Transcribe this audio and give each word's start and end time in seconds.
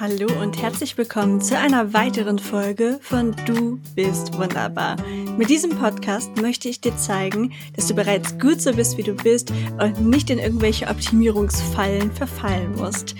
Hallo 0.00 0.28
und 0.40 0.62
herzlich 0.62 0.96
willkommen 0.96 1.40
zu 1.40 1.58
einer 1.58 1.92
weiteren 1.92 2.38
Folge 2.38 3.00
von 3.02 3.34
Du 3.46 3.80
bist 3.96 4.38
wunderbar. 4.38 4.94
Mit 5.36 5.50
diesem 5.50 5.70
Podcast 5.70 6.36
möchte 6.40 6.68
ich 6.68 6.80
dir 6.80 6.96
zeigen, 6.96 7.52
dass 7.74 7.88
du 7.88 7.94
bereits 7.94 8.38
gut 8.38 8.60
so 8.60 8.72
bist, 8.72 8.96
wie 8.96 9.02
du 9.02 9.14
bist 9.14 9.52
und 9.80 10.08
nicht 10.08 10.30
in 10.30 10.38
irgendwelche 10.38 10.86
Optimierungsfallen 10.86 12.12
verfallen 12.12 12.76
musst. 12.76 13.16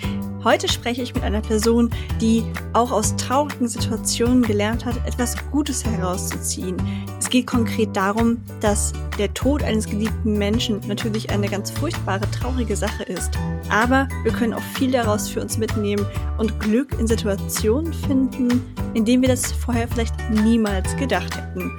Heute 0.49 0.67
spreche 0.67 1.03
ich 1.03 1.13
mit 1.13 1.21
einer 1.21 1.41
Person, 1.41 1.91
die 2.19 2.43
auch 2.73 2.91
aus 2.91 3.15
traurigen 3.17 3.67
Situationen 3.67 4.41
gelernt 4.41 4.83
hat, 4.83 4.95
etwas 5.05 5.35
Gutes 5.51 5.85
herauszuziehen. 5.85 6.75
Es 7.19 7.29
geht 7.29 7.45
konkret 7.45 7.95
darum, 7.95 8.41
dass 8.59 8.91
der 9.19 9.31
Tod 9.35 9.61
eines 9.61 9.85
geliebten 9.85 10.39
Menschen 10.39 10.81
natürlich 10.87 11.29
eine 11.29 11.47
ganz 11.49 11.69
furchtbare, 11.69 12.25
traurige 12.31 12.75
Sache 12.75 13.03
ist. 13.03 13.29
Aber 13.69 14.07
wir 14.23 14.31
können 14.31 14.55
auch 14.55 14.63
viel 14.73 14.89
daraus 14.89 15.29
für 15.29 15.39
uns 15.39 15.59
mitnehmen 15.59 16.03
und 16.39 16.59
Glück 16.59 16.97
in 16.99 17.05
Situationen 17.05 17.93
finden, 17.93 18.65
in 18.95 19.05
denen 19.05 19.21
wir 19.21 19.29
das 19.29 19.51
vorher 19.51 19.87
vielleicht 19.87 20.15
niemals 20.31 20.97
gedacht 20.97 21.37
hätten. 21.37 21.71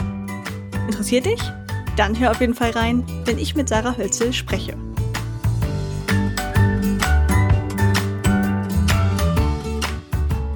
Interessiert 0.86 1.26
dich? 1.26 1.42
Dann 1.96 2.16
hör 2.16 2.30
auf 2.30 2.40
jeden 2.40 2.54
Fall 2.54 2.70
rein, 2.70 3.02
wenn 3.24 3.36
ich 3.36 3.56
mit 3.56 3.68
Sarah 3.68 3.96
Hölzel 3.96 4.32
spreche. 4.32 4.76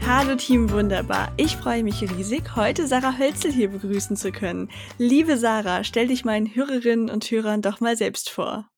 Hallo 0.06 0.36
Team 0.36 0.70
Wunderbar. 0.70 1.32
Ich 1.38 1.56
freue 1.56 1.82
mich 1.82 2.02
riesig, 2.02 2.56
heute 2.56 2.86
Sarah 2.86 3.16
Hölzel 3.16 3.50
hier 3.50 3.70
begrüßen 3.70 4.16
zu 4.16 4.32
können. 4.32 4.70
Liebe 4.98 5.38
Sarah, 5.38 5.82
stell 5.82 6.08
dich 6.08 6.26
meinen 6.26 6.54
Hörerinnen 6.54 7.08
und 7.08 7.24
Hörern 7.30 7.62
doch 7.62 7.80
mal 7.80 7.96
selbst 7.96 8.28
vor. 8.28 8.68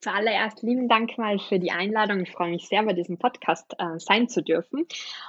Zuallererst 0.00 0.62
lieben 0.62 0.86
Dank 0.86 1.16
mal 1.16 1.38
für 1.38 1.58
die 1.58 1.72
Einladung. 1.72 2.20
Ich 2.20 2.30
freue 2.30 2.50
mich 2.50 2.68
sehr, 2.68 2.82
bei 2.84 2.92
diesem 2.92 3.18
Podcast 3.18 3.74
äh, 3.78 3.98
sein 3.98 4.28
zu 4.28 4.42
dürfen. 4.42 4.86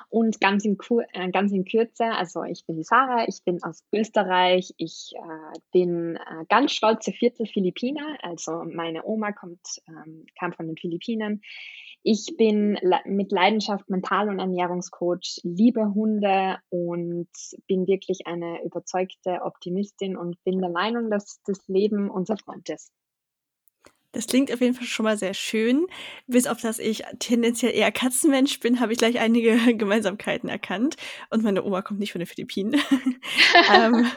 Und 0.09 0.41
ganz 0.41 0.65
in, 0.65 0.75
äh, 1.13 1.29
ganz 1.29 1.51
in 1.51 1.65
Kürze, 1.65 2.05
also 2.05 2.43
ich 2.43 2.65
bin 2.65 2.77
die 2.77 2.83
Sarah, 2.83 3.27
ich 3.27 3.43
bin 3.45 3.61
aus 3.61 3.83
Österreich, 3.93 4.73
ich 4.77 5.13
äh, 5.15 5.59
bin 5.71 6.15
äh, 6.15 6.45
ganz 6.49 6.71
stolze 6.71 7.11
Viertel 7.11 7.45
Philippiner, 7.45 8.17
also 8.23 8.63
meine 8.65 9.05
Oma 9.05 9.31
kommt, 9.31 9.61
ähm, 9.87 10.25
kam 10.37 10.53
von 10.53 10.65
den 10.65 10.77
Philippinen. 10.77 11.41
Ich 12.01 12.37
bin 12.37 12.79
mit 13.05 13.31
Leidenschaft 13.31 13.89
Mental- 13.89 14.29
und 14.29 14.39
Ernährungscoach, 14.39 15.41
liebe 15.43 15.93
Hunde 15.93 16.57
und 16.69 17.29
bin 17.67 17.87
wirklich 17.87 18.25
eine 18.25 18.63
überzeugte 18.63 19.41
Optimistin 19.43 20.15
und 20.15 20.41
bin 20.43 20.59
der 20.59 20.71
Meinung, 20.71 21.11
dass 21.11 21.41
das 21.45 21.67
Leben 21.67 22.09
unser 22.09 22.37
Freund 22.37 22.69
ist. 22.69 22.91
Das 24.11 24.25
klingt 24.25 24.51
auf 24.51 24.59
jeden 24.59 24.73
Fall 24.73 24.87
schon 24.87 25.03
mal 25.03 25.17
sehr 25.17 25.35
schön. 25.35 25.85
Bis 26.25 26.47
auf 26.47 26.59
dass 26.61 26.79
ich 26.79 27.03
tendenziell 27.19 27.75
eher 27.75 27.91
Katzenmensch 27.91 28.59
bin, 28.59 28.79
habe 28.79 28.91
ich 28.91 28.97
gleich 28.97 29.19
einige 29.19 29.55
Gemeinsamkeiten 29.75 30.49
erkannt. 30.49 30.95
Und 31.29 31.43
meine 31.43 31.63
Oma 31.63 31.83
kommt 31.83 31.99
nicht 31.99 32.11
von 32.11 32.19
den 32.19 32.27
Philippinen. 32.27 32.73
ähm, 33.73 34.09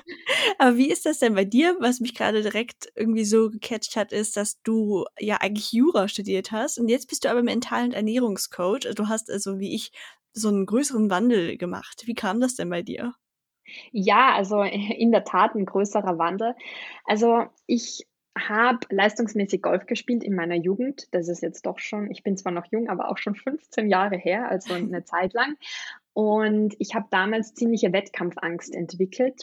aber 0.59 0.77
wie 0.79 0.91
ist 0.91 1.05
das 1.05 1.19
denn 1.19 1.35
bei 1.35 1.45
dir? 1.45 1.77
Was 1.81 2.01
mich 2.01 2.15
gerade 2.15 2.43
direkt 2.43 2.91
irgendwie 2.95 3.25
so 3.25 3.51
gecatcht 3.51 3.97
hat, 3.97 4.13
ist, 4.13 4.37
dass 4.37 4.63
du 4.63 5.05
ja 5.19 5.39
eigentlich 5.41 5.73
Jura 5.73 6.09
studiert 6.09 6.53
hast 6.53 6.79
und 6.79 6.89
jetzt 6.89 7.09
bist 7.09 7.25
du 7.25 7.31
aber 7.31 7.43
Mental- 7.43 7.85
und 7.85 7.95
Ernährungscoach. 7.95 8.95
Du 8.95 9.09
hast 9.09 9.31
also 9.31 9.59
wie 9.59 9.75
ich 9.75 9.93
so 10.33 10.49
einen 10.49 10.65
größeren 10.65 11.11
Wandel 11.11 11.59
gemacht. 11.59 12.03
Wie 12.07 12.15
kam 12.15 12.41
das 12.41 12.55
denn 12.55 12.71
bei 12.71 12.83
dir? 12.83 13.15
Ja, 13.91 14.35
also 14.35 14.63
in 14.63 15.13
der 15.13 15.25
Tat 15.25 15.55
ein 15.55 15.67
größerer 15.67 16.19
Wandel. 16.19 16.55
Also 17.05 17.47
ich 17.67 18.07
habe 18.37 18.79
leistungsmäßig 18.91 19.63
Golf 19.63 19.87
gespielt 19.87 20.25
in 20.25 20.35
meiner 20.35 20.55
Jugend. 20.55 21.07
Das 21.13 21.29
ist 21.29 21.43
jetzt 21.43 21.67
doch 21.67 21.79
schon, 21.79 22.11
ich 22.11 22.23
bin 22.23 22.37
zwar 22.37 22.53
noch 22.53 22.67
jung, 22.71 22.89
aber 22.89 23.11
auch 23.11 23.19
schon 23.19 23.35
15 23.37 23.89
Jahre 23.89 24.17
her, 24.17 24.49
also 24.49 24.75
eine 24.75 25.05
Zeit 25.05 25.33
lang. 25.35 25.57
Und 26.13 26.75
ich 26.79 26.95
habe 26.95 27.07
damals 27.11 27.55
ziemliche 27.55 27.93
Wettkampfangst 27.93 28.75
entwickelt 28.75 29.41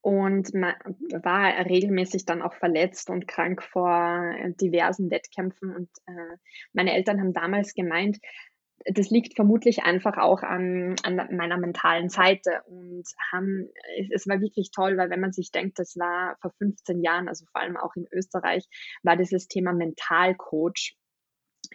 und 0.00 0.52
war 0.54 1.66
regelmäßig 1.66 2.24
dann 2.24 2.40
auch 2.40 2.54
verletzt 2.54 3.10
und 3.10 3.26
krank 3.26 3.62
vor 3.62 4.34
diversen 4.60 5.10
Wettkämpfen. 5.10 5.74
Und 5.74 5.90
äh, 6.06 6.36
meine 6.72 6.94
Eltern 6.94 7.20
haben 7.20 7.32
damals 7.32 7.74
gemeint, 7.74 8.18
das 8.84 9.10
liegt 9.10 9.34
vermutlich 9.34 9.82
einfach 9.82 10.16
auch 10.18 10.42
an, 10.42 10.96
an 11.02 11.16
meiner 11.36 11.56
mentalen 11.56 12.08
Seite 12.08 12.62
und 12.66 13.04
haben, 13.32 13.68
es 14.12 14.28
war 14.28 14.40
wirklich 14.40 14.70
toll, 14.70 14.96
weil 14.96 15.10
wenn 15.10 15.20
man 15.20 15.32
sich 15.32 15.50
denkt, 15.50 15.78
das 15.78 15.96
war 15.96 16.36
vor 16.40 16.52
15 16.58 17.02
Jahren, 17.02 17.28
also 17.28 17.46
vor 17.50 17.60
allem 17.60 17.76
auch 17.76 17.96
in 17.96 18.06
Österreich, 18.12 18.66
war 19.02 19.16
dieses 19.16 19.48
Thema 19.48 19.72
Mentalcoach 19.72 20.96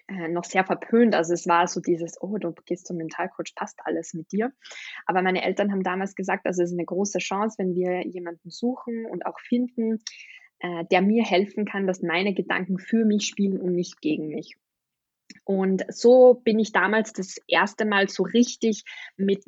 äh, 0.07 0.29
noch 0.29 0.45
sehr 0.45 0.63
verpönt. 0.63 1.16
Also 1.16 1.34
es 1.34 1.47
war 1.47 1.67
so 1.67 1.81
dieses, 1.81 2.22
oh, 2.22 2.38
du 2.38 2.53
gehst 2.66 2.88
zum 2.88 2.97
Mentalcoach, 2.97 3.56
passt 3.56 3.79
alles 3.84 4.13
mit 4.13 4.31
dir. 4.31 4.51
Aber 5.06 5.22
meine 5.22 5.44
Eltern 5.44 5.72
haben 5.72 5.84
damals 5.84 6.16
gesagt, 6.16 6.45
also 6.45 6.63
es 6.63 6.72
ist 6.72 6.78
eine 6.78 6.85
große 6.85 7.19
Chance, 7.19 7.57
wenn 7.59 7.75
wir 7.75 8.07
jemanden 8.07 8.50
suchen 8.50 9.06
und 9.06 9.25
auch 9.25 9.40
finden, 9.40 10.01
äh, 10.59 10.85
der 10.91 11.01
mir 11.01 11.23
helfen 11.23 11.66
kann, 11.66 11.88
dass 11.88 12.01
meine 12.01 12.34
Gedanken 12.34 12.78
für 12.78 13.06
mich 13.06 13.25
spielen 13.25 13.59
und 13.59 13.73
nicht 13.73 14.01
gegen 14.01 14.29
mich. 14.29 14.56
Und 15.44 15.84
so 15.90 16.35
bin 16.44 16.59
ich 16.59 16.72
damals 16.72 17.13
das 17.13 17.38
erste 17.47 17.85
Mal 17.85 18.09
so 18.09 18.24
richtig 18.24 18.84
mit 19.18 19.44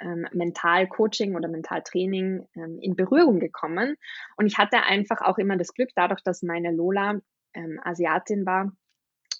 ähm, 0.00 0.26
Mentalcoaching 0.32 1.34
oder 1.34 1.48
Mentaltraining 1.48 2.46
ähm, 2.56 2.78
in 2.80 2.96
Berührung 2.96 3.40
gekommen. 3.40 3.96
Und 4.36 4.46
ich 4.46 4.58
hatte 4.58 4.82
einfach 4.82 5.20
auch 5.20 5.38
immer 5.38 5.56
das 5.56 5.74
Glück, 5.74 5.90
dadurch, 5.94 6.22
dass 6.22 6.42
meine 6.42 6.72
Lola 6.72 7.20
ähm, 7.54 7.80
Asiatin 7.82 8.46
war, 8.46 8.72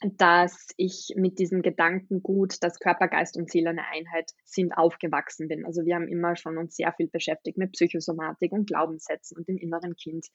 dass 0.04 0.68
ich 0.76 1.12
mit 1.16 1.38
diesem 1.38 1.62
Gedanken 1.62 2.22
gut, 2.22 2.62
dass 2.62 2.78
Körper, 2.78 3.08
Geist 3.08 3.36
und 3.36 3.50
Seele 3.50 3.70
eine 3.70 3.86
Einheit 3.88 4.32
sind, 4.44 4.72
aufgewachsen 4.72 5.48
bin. 5.48 5.64
Also 5.64 5.84
wir 5.84 5.94
haben 5.94 6.08
immer 6.08 6.36
schon 6.36 6.58
uns 6.58 6.76
sehr 6.76 6.92
viel 6.92 7.08
beschäftigt 7.08 7.58
mit 7.58 7.72
Psychosomatik 7.72 8.52
und 8.52 8.66
Glaubenssätzen 8.66 9.36
und 9.36 9.48
dem 9.48 9.58
inneren 9.58 9.96
Kind. 9.96 10.26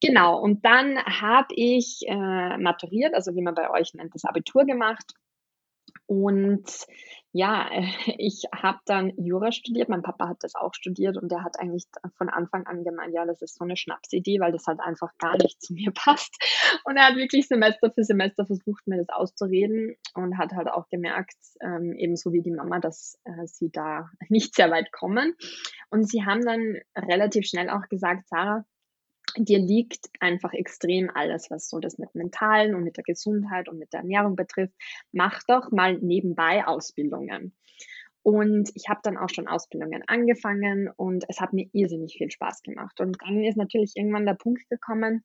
Genau, 0.00 0.40
und 0.40 0.64
dann 0.64 0.98
habe 0.98 1.54
ich 1.54 2.02
äh, 2.06 2.58
maturiert, 2.58 3.14
also 3.14 3.34
wie 3.34 3.42
man 3.42 3.54
bei 3.54 3.70
euch 3.70 3.94
nennt, 3.94 4.14
das 4.14 4.24
Abitur 4.24 4.64
gemacht. 4.64 5.14
Und 6.06 6.86
ja, 7.32 7.68
ich 8.18 8.44
habe 8.54 8.78
dann 8.86 9.12
Jura 9.16 9.52
studiert. 9.52 9.88
Mein 9.88 10.02
Papa 10.02 10.28
hat 10.28 10.38
das 10.40 10.54
auch 10.54 10.72
studiert 10.72 11.16
und 11.16 11.30
der 11.30 11.42
hat 11.42 11.58
eigentlich 11.58 11.84
von 12.16 12.28
Anfang 12.28 12.66
an 12.66 12.84
gemeint, 12.84 13.12
ja, 13.12 13.26
das 13.26 13.42
ist 13.42 13.56
so 13.56 13.64
eine 13.64 13.76
Schnapsidee, 13.76 14.40
weil 14.40 14.52
das 14.52 14.66
halt 14.66 14.80
einfach 14.80 15.10
gar 15.18 15.36
nicht 15.36 15.60
zu 15.60 15.74
mir 15.74 15.90
passt. 15.94 16.36
Und 16.84 16.96
er 16.96 17.08
hat 17.08 17.16
wirklich 17.16 17.48
Semester 17.48 17.90
für 17.90 18.04
Semester 18.04 18.46
versucht, 18.46 18.86
mir 18.86 18.98
das 18.98 19.08
auszureden 19.08 19.96
und 20.14 20.38
hat 20.38 20.52
halt 20.52 20.68
auch 20.68 20.88
gemerkt, 20.88 21.36
ähm, 21.60 21.94
ebenso 21.98 22.32
wie 22.32 22.42
die 22.42 22.52
Mama, 22.52 22.78
dass 22.78 23.18
äh, 23.24 23.46
sie 23.46 23.70
da 23.70 24.08
nicht 24.28 24.54
sehr 24.54 24.70
weit 24.70 24.92
kommen. 24.92 25.34
Und 25.90 26.08
sie 26.08 26.24
haben 26.24 26.44
dann 26.44 26.78
relativ 26.96 27.46
schnell 27.46 27.68
auch 27.68 27.88
gesagt, 27.88 28.28
Sarah, 28.28 28.64
dir 29.38 29.58
liegt 29.58 30.08
einfach 30.20 30.52
extrem 30.52 31.10
alles, 31.10 31.50
was 31.50 31.68
so 31.68 31.80
das 31.80 31.98
mit 31.98 32.14
Mentalen 32.14 32.74
und 32.74 32.84
mit 32.84 32.96
der 32.96 33.04
Gesundheit 33.04 33.68
und 33.68 33.78
mit 33.78 33.92
der 33.92 34.00
Ernährung 34.00 34.36
betrifft. 34.36 34.74
Mach 35.12 35.42
doch 35.46 35.70
mal 35.70 35.98
nebenbei 35.98 36.66
Ausbildungen. 36.66 37.54
Und 38.22 38.70
ich 38.74 38.88
habe 38.88 39.00
dann 39.02 39.18
auch 39.18 39.28
schon 39.28 39.48
Ausbildungen 39.48 40.02
angefangen 40.06 40.88
und 40.96 41.24
es 41.28 41.40
hat 41.40 41.52
mir 41.52 41.68
irrsinnig 41.72 42.14
viel 42.16 42.30
Spaß 42.30 42.62
gemacht. 42.62 42.98
Und 43.00 43.18
dann 43.20 43.44
ist 43.44 43.56
natürlich 43.56 43.92
irgendwann 43.96 44.24
der 44.24 44.34
Punkt 44.34 44.66
gekommen, 44.70 45.22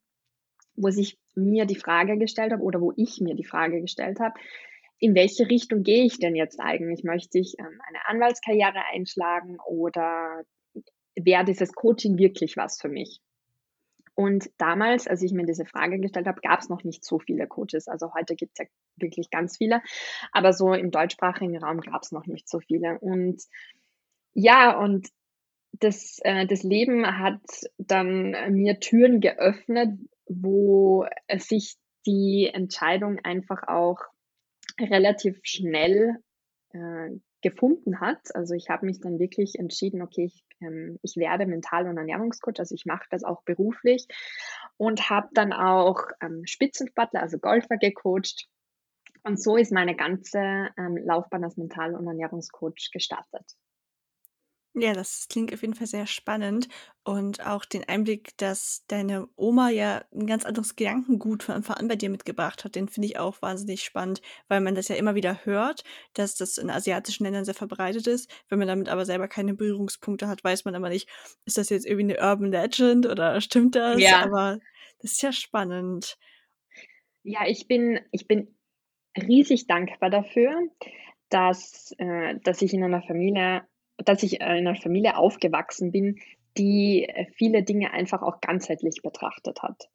wo 0.75 0.89
sich 0.89 1.17
mir 1.33 1.65
die 1.65 1.77
Frage 1.77 2.17
gestellt 2.17 2.51
habe 2.51 2.63
oder 2.63 2.81
wo 2.81 2.91
ich 2.97 3.21
mir 3.21 3.35
die 3.35 3.45
Frage 3.45 3.79
gestellt 3.79 4.19
habe, 4.19 4.37
in 4.99 5.15
welche 5.15 5.49
Richtung 5.49 5.83
gehe 5.83 6.03
ich 6.03 6.19
denn 6.19 6.35
jetzt 6.35 6.59
eigentlich? 6.59 7.05
Möchte 7.05 7.39
ich 7.39 7.57
ähm, 7.57 7.79
eine 7.87 8.05
Anwaltskarriere 8.05 8.83
einschlagen 8.93 9.57
oder 9.65 10.43
wäre 11.15 11.45
dieses 11.45 11.73
Coaching 11.73 12.17
wirklich 12.17 12.57
was 12.57 12.81
für 12.81 12.89
mich? 12.89 13.21
Und 14.19 14.49
damals, 14.57 15.07
als 15.07 15.21
ich 15.21 15.31
mir 15.31 15.45
diese 15.45 15.63
Frage 15.63 15.97
gestellt 15.97 16.27
habe, 16.27 16.41
gab 16.41 16.59
es 16.59 16.67
noch 16.67 16.83
nicht 16.83 17.05
so 17.05 17.19
viele 17.19 17.47
Coaches. 17.47 17.87
Also 17.87 18.13
heute 18.13 18.35
gibt 18.35 18.51
es 18.51 18.65
ja 18.65 18.65
wirklich 18.97 19.29
ganz 19.29 19.55
viele, 19.55 19.81
aber 20.33 20.51
so 20.51 20.73
im 20.73 20.91
deutschsprachigen 20.91 21.55
Raum 21.63 21.79
gab 21.79 22.01
es 22.01 22.11
noch 22.11 22.27
nicht 22.27 22.49
so 22.49 22.59
viele. 22.59 22.99
Und 22.99 23.41
ja, 24.33 24.77
und 24.77 25.07
das, 25.71 26.19
äh, 26.23 26.45
das 26.47 26.63
Leben 26.63 27.07
hat 27.07 27.39
dann 27.77 28.35
mir 28.51 28.81
Türen 28.81 29.21
geöffnet, 29.21 29.97
wo 30.27 31.05
sich 31.37 31.77
die 32.05 32.51
Entscheidung 32.53 33.19
einfach 33.23 33.69
auch 33.69 34.01
relativ 34.81 35.39
schnell 35.43 36.17
äh, 36.73 37.11
gefunden 37.41 37.99
hat. 37.99 38.35
Also 38.35 38.53
ich 38.53 38.69
habe 38.69 38.85
mich 38.85 38.99
dann 38.99 39.19
wirklich 39.19 39.55
entschieden, 39.57 40.01
okay, 40.01 40.25
ich, 40.25 40.43
ähm, 40.61 40.99
ich 41.01 41.15
werde 41.15 41.45
Mental- 41.45 41.87
und 41.87 41.97
Ernährungscoach, 41.97 42.59
also 42.59 42.75
ich 42.75 42.85
mache 42.85 43.05
das 43.09 43.23
auch 43.23 43.43
beruflich 43.43 44.07
und 44.77 45.09
habe 45.09 45.29
dann 45.33 45.53
auch 45.53 46.03
ähm, 46.21 46.43
Spitzensportler, 46.45 47.21
also 47.21 47.37
Golfer 47.37 47.77
gecoacht. 47.77 48.47
Und 49.23 49.41
so 49.41 49.57
ist 49.57 49.71
meine 49.71 49.95
ganze 49.95 50.69
ähm, 50.77 50.97
Laufbahn 50.97 51.43
als 51.43 51.57
Mental- 51.57 51.95
und 51.95 52.07
Ernährungscoach 52.07 52.89
gestartet. 52.91 53.45
Ja, 54.75 54.93
das 54.93 55.27
klingt 55.29 55.51
auf 55.51 55.61
jeden 55.63 55.73
Fall 55.73 55.87
sehr 55.87 56.05
spannend 56.05 56.67
und 57.03 57.43
auch 57.43 57.65
den 57.65 57.83
Einblick, 57.89 58.37
dass 58.37 58.83
deine 58.87 59.27
Oma 59.35 59.69
ja 59.71 60.03
'n 60.13 60.27
ganz 60.27 60.45
anderes 60.45 60.75
Gedankengut 60.75 61.41
von 61.41 61.55
Anfang 61.55 61.77
an 61.77 61.87
bei 61.87 61.95
dir 61.95 62.09
mitgebracht 62.11 62.63
hat, 62.63 62.75
den 62.75 62.87
finde 62.87 63.07
ich 63.07 63.17
auch 63.17 63.41
wahnsinnig 63.41 63.83
spannend, 63.83 64.21
weil 64.47 64.61
man 64.61 64.75
das 64.75 64.87
ja 64.87 64.95
immer 64.95 65.15
wieder 65.15 65.43
hört, 65.43 65.83
dass 66.13 66.35
das 66.35 66.59
in 66.59 66.69
asiatischen 66.69 67.23
Ländern 67.23 67.45
sehr 67.45 67.55
verbreitet 67.55 68.05
ist. 68.05 68.29
Wenn 68.47 68.59
man 68.59 68.67
damit 68.67 68.89
aber 68.89 69.05
selber 69.05 69.27
keine 69.27 69.55
Berührungspunkte 69.55 70.27
hat, 70.27 70.43
weiß 70.43 70.65
man 70.65 70.75
aber 70.75 70.89
nicht, 70.89 71.09
ist 71.45 71.57
das 71.57 71.69
jetzt 71.69 71.87
irgendwie 71.87 72.05
'ne 72.05 72.19
Urban 72.21 72.51
Legend 72.51 73.07
oder 73.07 73.41
stimmt 73.41 73.75
das? 73.75 74.13
Ja. 74.13 74.29
Aber 74.29 74.59
das 75.01 75.13
ist 75.13 75.21
ja 75.23 75.31
spannend. 75.33 76.15
Ja, 77.25 77.45
ich 77.47 77.67
bin 77.67 77.99
ich 78.11 78.27
bin 78.27 78.55
riesig 79.17 79.67
dankbar 79.67 80.09
dafür, 80.09 80.69
dass 81.29 81.93
äh, 81.97 82.37
dass 82.43 82.61
ich 82.61 82.73
in 82.73 82.83
einer 82.83 83.03
Familie 83.03 83.63
dass 84.05 84.23
ich, 84.23 84.35
in 84.41 84.41
einer 84.47 84.75
Familie 84.75 85.17
aufgewachsen 85.17 85.91
bin, 85.91 86.19
die, 86.57 87.05
äh, 87.07 87.25
viele 87.35 87.63
Dinge 87.63 87.91
einfach 87.93 88.21
auch 88.21 88.41
ganzheitlich 88.41 89.01
betrachtet 89.03 89.61
hat. 89.63 89.89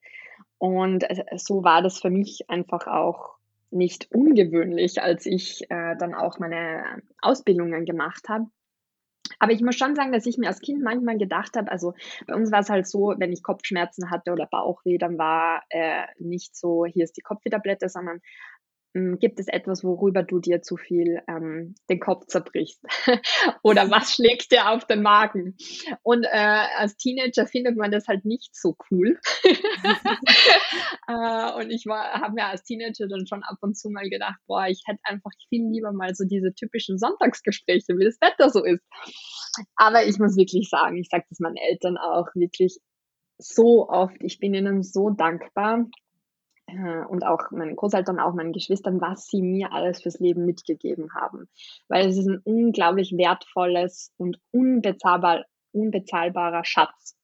Und, 0.58 1.04
äh, 1.10 1.24
so 1.36 1.64
war 1.64 1.82
das 1.82 2.00
für 2.00 2.10
mich 2.10 2.50
einfach 2.50 2.86
auch 2.88 3.36
nicht 3.70 4.08
ungewöhnlich, 4.12 5.02
als 5.02 5.26
ich, 5.26 5.64
äh, 5.70 5.96
dann 5.98 6.14
auch 6.14 6.38
meine 6.40 7.02
Ausbildungen 7.22 7.84
gemacht 7.86 8.28
habe. 8.28 8.46
Aber 9.40 9.52
ich 9.52 9.62
muss 9.62 9.76
schon 9.76 9.96
sagen, 9.96 10.12
dass 10.12 10.26
ich 10.26 10.38
mir 10.38 10.48
als 10.48 10.60
Kind 10.60 10.82
manchmal 10.82 11.18
gedacht 11.18 11.56
habe 11.56 11.70
also, 11.72 11.94
bei 12.26 12.34
uns 12.34 12.52
war's 12.52 12.70
halt 12.70 12.86
so, 12.88 13.14
wenn 13.18 13.32
ich 13.32 13.42
Kopfschmerzen 13.44 14.10
hatte 14.10 14.32
oder 14.32 14.46
Bauchweh, 14.46 14.98
dann 14.98 15.18
war, 15.18 15.62
äh, 15.70 16.04
nicht 16.18 16.56
so: 16.56 16.86
„Hier 16.86 17.04
ist 17.04 17.16
die 17.18 17.22
Kopfweh-Tablette“, 17.22 17.88
sondern 17.90 18.20
gibt 19.18 19.40
es 19.40 19.48
etwas, 19.48 19.82
worüber 19.82 20.22
du 20.22 20.38
dir 20.38 20.62
zu 20.62 20.76
viel, 20.76 21.20
ähm, 21.28 21.74
den 21.90 22.00
Kopf 22.00 22.26
zerbrichst? 22.26 22.80
Oder 23.62 23.90
was 23.90 24.14
schlägt 24.14 24.52
dir 24.52 24.70
auf 24.70 24.86
den 24.86 25.02
Magen? 25.02 25.56
Und, 26.02 26.24
äh, 26.24 26.66
als 26.78 26.96
Teenager 26.96 27.46
findet 27.46 27.76
man 27.76 27.90
das 27.90 28.06
halt 28.06 28.24
nicht 28.24 28.54
so 28.56 28.76
cool. 28.90 29.18
Äh, 31.06 31.52
und 31.56 31.70
ich 31.70 31.84
war 31.86 32.12
habe 32.20 32.32
mir 32.34 32.46
als 32.46 32.62
Teenager 32.64 33.06
dann 33.08 33.26
schon 33.26 33.42
ab 33.42 33.58
und 33.60 33.76
zu 33.76 33.90
mal 33.90 34.08
gedacht: 34.08 34.38
„Boah, 34.46 34.66
ich 34.68 34.82
hätte 34.86 35.00
einfach 35.04 35.32
viel 35.50 35.68
lieber 35.70 35.92
mal 35.92 36.14
so 36.14 36.24
diese 36.24 36.54
typischen 36.54 36.98
Sonntagsgespräche, 36.98 37.98
wie 37.98 38.04
das 38.04 38.18
Wetter 38.22 38.48
so 38.48 38.64
ist.“ 38.64 38.82
Aber 39.76 40.06
ich 40.06 40.18
muss 40.18 40.36
wirklich 40.36 40.68
sagen, 40.70 40.96
ich 40.96 41.08
sage 41.10 41.26
das 41.28 41.40
meinen 41.40 41.56
Eltern 41.56 41.98
auch 41.98 42.28
wirklich 42.34 42.78
so 43.38 43.88
oft, 43.88 44.16
ich 44.20 44.38
bin 44.38 44.54
ihnen 44.54 44.82
so 44.82 45.10
dankbar, 45.10 45.86
und 47.08 47.24
auch 47.24 47.50
meinen 47.50 47.76
Großeltern, 47.76 48.20
auch 48.20 48.34
meinen 48.34 48.52
Geschwistern, 48.52 49.00
was 49.00 49.26
sie 49.26 49.42
mir 49.42 49.72
alles 49.72 50.02
fürs 50.02 50.18
Leben 50.18 50.44
mitgegeben 50.44 51.14
haben. 51.14 51.48
Weil 51.88 52.08
es 52.08 52.16
ist 52.16 52.26
ein 52.26 52.40
unglaublich 52.44 53.12
wertvolles 53.16 54.12
und 54.16 54.38
unbezahlbar 54.50 55.44
unbezahlbarer 55.72 56.64
Schatz, 56.64 57.16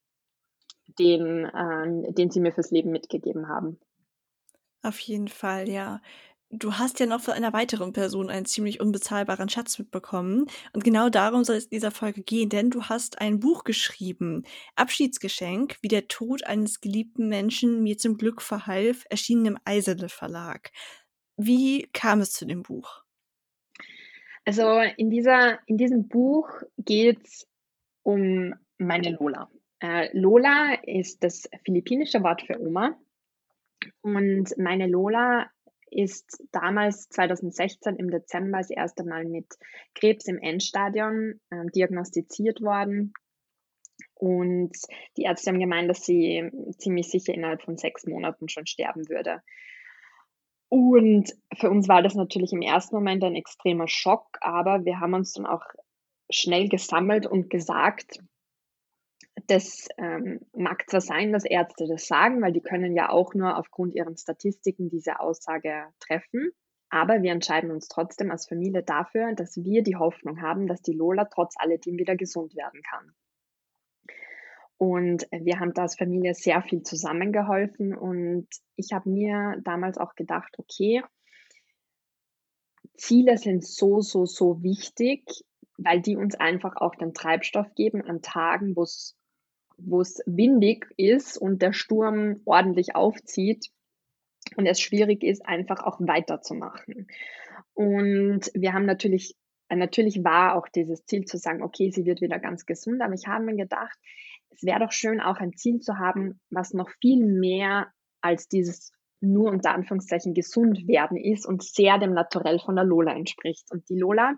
den 0.99 1.45
äh, 1.45 2.13
den 2.13 2.29
sie 2.29 2.41
mir 2.41 2.51
fürs 2.51 2.71
Leben 2.71 2.91
mitgegeben 2.91 3.47
haben. 3.47 3.79
Auf 4.83 4.99
jeden 4.99 5.27
Fall, 5.27 5.69
ja. 5.69 6.01
Du 6.53 6.73
hast 6.73 6.99
ja 6.99 7.05
noch 7.05 7.21
von 7.21 7.33
einer 7.33 7.53
weiteren 7.53 7.93
Person 7.93 8.29
einen 8.29 8.45
ziemlich 8.45 8.81
unbezahlbaren 8.81 9.47
Schatz 9.47 9.79
mitbekommen. 9.79 10.47
Und 10.73 10.83
genau 10.83 11.07
darum 11.07 11.45
soll 11.45 11.55
es 11.55 11.65
in 11.65 11.69
dieser 11.69 11.91
Folge 11.91 12.23
gehen, 12.23 12.49
denn 12.49 12.69
du 12.69 12.83
hast 12.83 13.21
ein 13.21 13.39
Buch 13.39 13.63
geschrieben. 13.63 14.43
Abschiedsgeschenk, 14.75 15.77
wie 15.81 15.87
der 15.87 16.09
Tod 16.09 16.43
eines 16.43 16.81
geliebten 16.81 17.29
Menschen 17.29 17.83
mir 17.83 17.97
zum 17.97 18.17
Glück 18.17 18.41
verhalf, 18.41 19.05
erschienen 19.09 19.45
im 19.45 19.57
Eisele 19.63 20.09
Verlag. 20.09 20.71
Wie 21.37 21.87
kam 21.93 22.19
es 22.19 22.33
zu 22.33 22.45
dem 22.45 22.63
Buch? 22.63 23.01
Also 24.43 24.81
in 24.97 25.09
dieser 25.09 25.59
in 25.67 25.77
diesem 25.77 26.09
Buch 26.09 26.49
geht's 26.77 27.47
um 28.03 28.53
meine 28.77 29.11
Lola. 29.11 29.49
Äh, 29.79 30.09
Lola 30.11 30.73
ist 30.83 31.23
das 31.23 31.47
philippinische 31.63 32.21
Wort 32.23 32.41
für 32.41 32.59
Oma. 32.59 32.99
Und 34.01 34.53
meine 34.57 34.87
Lola 34.87 35.49
ist 35.91 36.43
damals 36.51 37.09
2016 37.09 37.97
im 37.97 38.09
Dezember 38.09 38.59
das 38.59 38.69
erste 38.69 39.03
Mal 39.03 39.25
mit 39.25 39.45
Krebs 39.93 40.25
im 40.25 40.39
Endstadium 40.39 41.39
ähm, 41.51 41.67
diagnostiziert 41.75 42.61
worden. 42.61 43.13
Und 44.15 44.71
die 45.17 45.23
Ärzte 45.23 45.51
haben 45.51 45.59
gemeint, 45.59 45.89
dass 45.89 46.05
sie 46.05 46.49
ziemlich 46.77 47.09
sicher 47.09 47.33
innerhalb 47.33 47.61
von 47.63 47.77
sechs 47.77 48.05
Monaten 48.05 48.49
schon 48.49 48.65
sterben 48.65 49.09
würde. 49.09 49.41
Und 50.69 51.35
für 51.57 51.69
uns 51.69 51.89
war 51.89 52.01
das 52.01 52.15
natürlich 52.15 52.53
im 52.53 52.61
ersten 52.61 52.95
Moment 52.95 53.23
ein 53.23 53.35
extremer 53.35 53.87
Schock, 53.87 54.37
aber 54.39 54.85
wir 54.85 54.99
haben 54.99 55.13
uns 55.13 55.33
dann 55.33 55.45
auch 55.45 55.65
schnell 56.29 56.69
gesammelt 56.69 57.27
und 57.27 57.49
gesagt, 57.49 58.19
das 59.47 59.87
ähm, 59.97 60.41
mag 60.53 60.89
zwar 60.89 61.01
sein, 61.01 61.31
dass 61.31 61.45
Ärzte 61.45 61.87
das 61.87 62.07
sagen, 62.07 62.41
weil 62.41 62.53
die 62.53 62.61
können 62.61 62.95
ja 62.95 63.09
auch 63.09 63.33
nur 63.33 63.57
aufgrund 63.57 63.95
ihren 63.95 64.17
Statistiken 64.17 64.89
diese 64.89 65.19
Aussage 65.19 65.85
treffen. 65.99 66.51
Aber 66.89 67.21
wir 67.21 67.31
entscheiden 67.31 67.71
uns 67.71 67.87
trotzdem 67.87 68.31
als 68.31 68.47
Familie 68.47 68.83
dafür, 68.83 69.33
dass 69.33 69.55
wir 69.63 69.81
die 69.81 69.95
Hoffnung 69.95 70.41
haben, 70.41 70.67
dass 70.67 70.81
die 70.81 70.93
Lola 70.93 71.25
trotz 71.25 71.55
alledem 71.57 71.97
wieder 71.97 72.17
gesund 72.17 72.55
werden 72.55 72.81
kann. 72.83 73.13
Und 74.77 75.27
wir 75.31 75.59
haben 75.59 75.73
da 75.73 75.83
als 75.83 75.95
Familie 75.95 76.33
sehr 76.33 76.61
viel 76.63 76.81
zusammengeholfen 76.81 77.95
und 77.95 78.47
ich 78.75 78.93
habe 78.93 79.09
mir 79.09 79.57
damals 79.63 79.99
auch 79.99 80.15
gedacht, 80.15 80.55
okay, 80.57 81.03
Ziele 82.97 83.37
sind 83.37 83.63
so, 83.63 84.01
so, 84.01 84.25
so 84.25 84.63
wichtig, 84.63 85.23
weil 85.77 86.01
die 86.01 86.17
uns 86.17 86.35
einfach 86.35 86.75
auch 86.77 86.95
den 86.95 87.13
Treibstoff 87.13 87.73
geben 87.75 88.01
an 88.01 88.21
Tagen, 88.21 88.75
wo 88.75 88.81
es 88.81 89.15
wo 89.85 90.01
es 90.01 90.21
windig 90.25 90.87
ist 90.97 91.37
und 91.37 91.61
der 91.61 91.73
Sturm 91.73 92.41
ordentlich 92.45 92.95
aufzieht 92.95 93.67
und 94.55 94.65
es 94.65 94.79
schwierig 94.79 95.23
ist, 95.23 95.45
einfach 95.45 95.83
auch 95.83 95.99
weiterzumachen. 95.99 97.07
Und 97.73 98.51
wir 98.53 98.73
haben 98.73 98.85
natürlich, 98.85 99.35
natürlich 99.69 100.23
war 100.23 100.55
auch 100.55 100.67
dieses 100.67 101.05
Ziel 101.05 101.25
zu 101.25 101.37
sagen, 101.37 101.63
okay, 101.63 101.91
sie 101.91 102.05
wird 102.05 102.21
wieder 102.21 102.39
ganz 102.39 102.65
gesund, 102.65 103.01
aber 103.01 103.13
ich 103.13 103.27
habe 103.27 103.45
mir 103.45 103.55
gedacht, 103.55 103.97
es 104.49 104.63
wäre 104.63 104.79
doch 104.79 104.91
schön, 104.91 105.21
auch 105.21 105.37
ein 105.37 105.53
Ziel 105.53 105.79
zu 105.79 105.97
haben, 105.97 106.39
was 106.49 106.73
noch 106.73 106.89
viel 106.99 107.25
mehr 107.25 107.87
als 108.21 108.47
dieses 108.47 108.91
nur 109.21 109.51
unter 109.51 109.73
Anführungszeichen 109.73 110.33
gesund 110.33 110.87
werden 110.87 111.15
ist 111.15 111.45
und 111.45 111.63
sehr 111.63 111.99
dem 111.99 112.13
Naturell 112.13 112.59
von 112.59 112.75
der 112.75 112.85
Lola 112.85 113.13
entspricht. 113.13 113.71
Und 113.71 113.87
die 113.89 113.97
Lola 113.97 114.35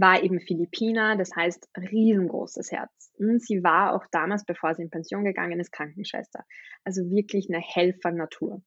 war 0.00 0.22
eben 0.22 0.40
Philippiner, 0.40 1.16
das 1.16 1.34
heißt 1.34 1.68
riesengroßes 1.76 2.72
Herz. 2.72 3.12
Und 3.18 3.42
sie 3.42 3.62
war 3.62 3.94
auch 3.94 4.06
damals, 4.10 4.44
bevor 4.44 4.74
sie 4.74 4.82
in 4.82 4.90
Pension 4.90 5.24
gegangen 5.24 5.60
ist, 5.60 5.72
Krankenschwester. 5.72 6.44
Also 6.84 7.02
wirklich 7.10 7.48
eine 7.48 7.60
Helfernatur. 7.60 8.62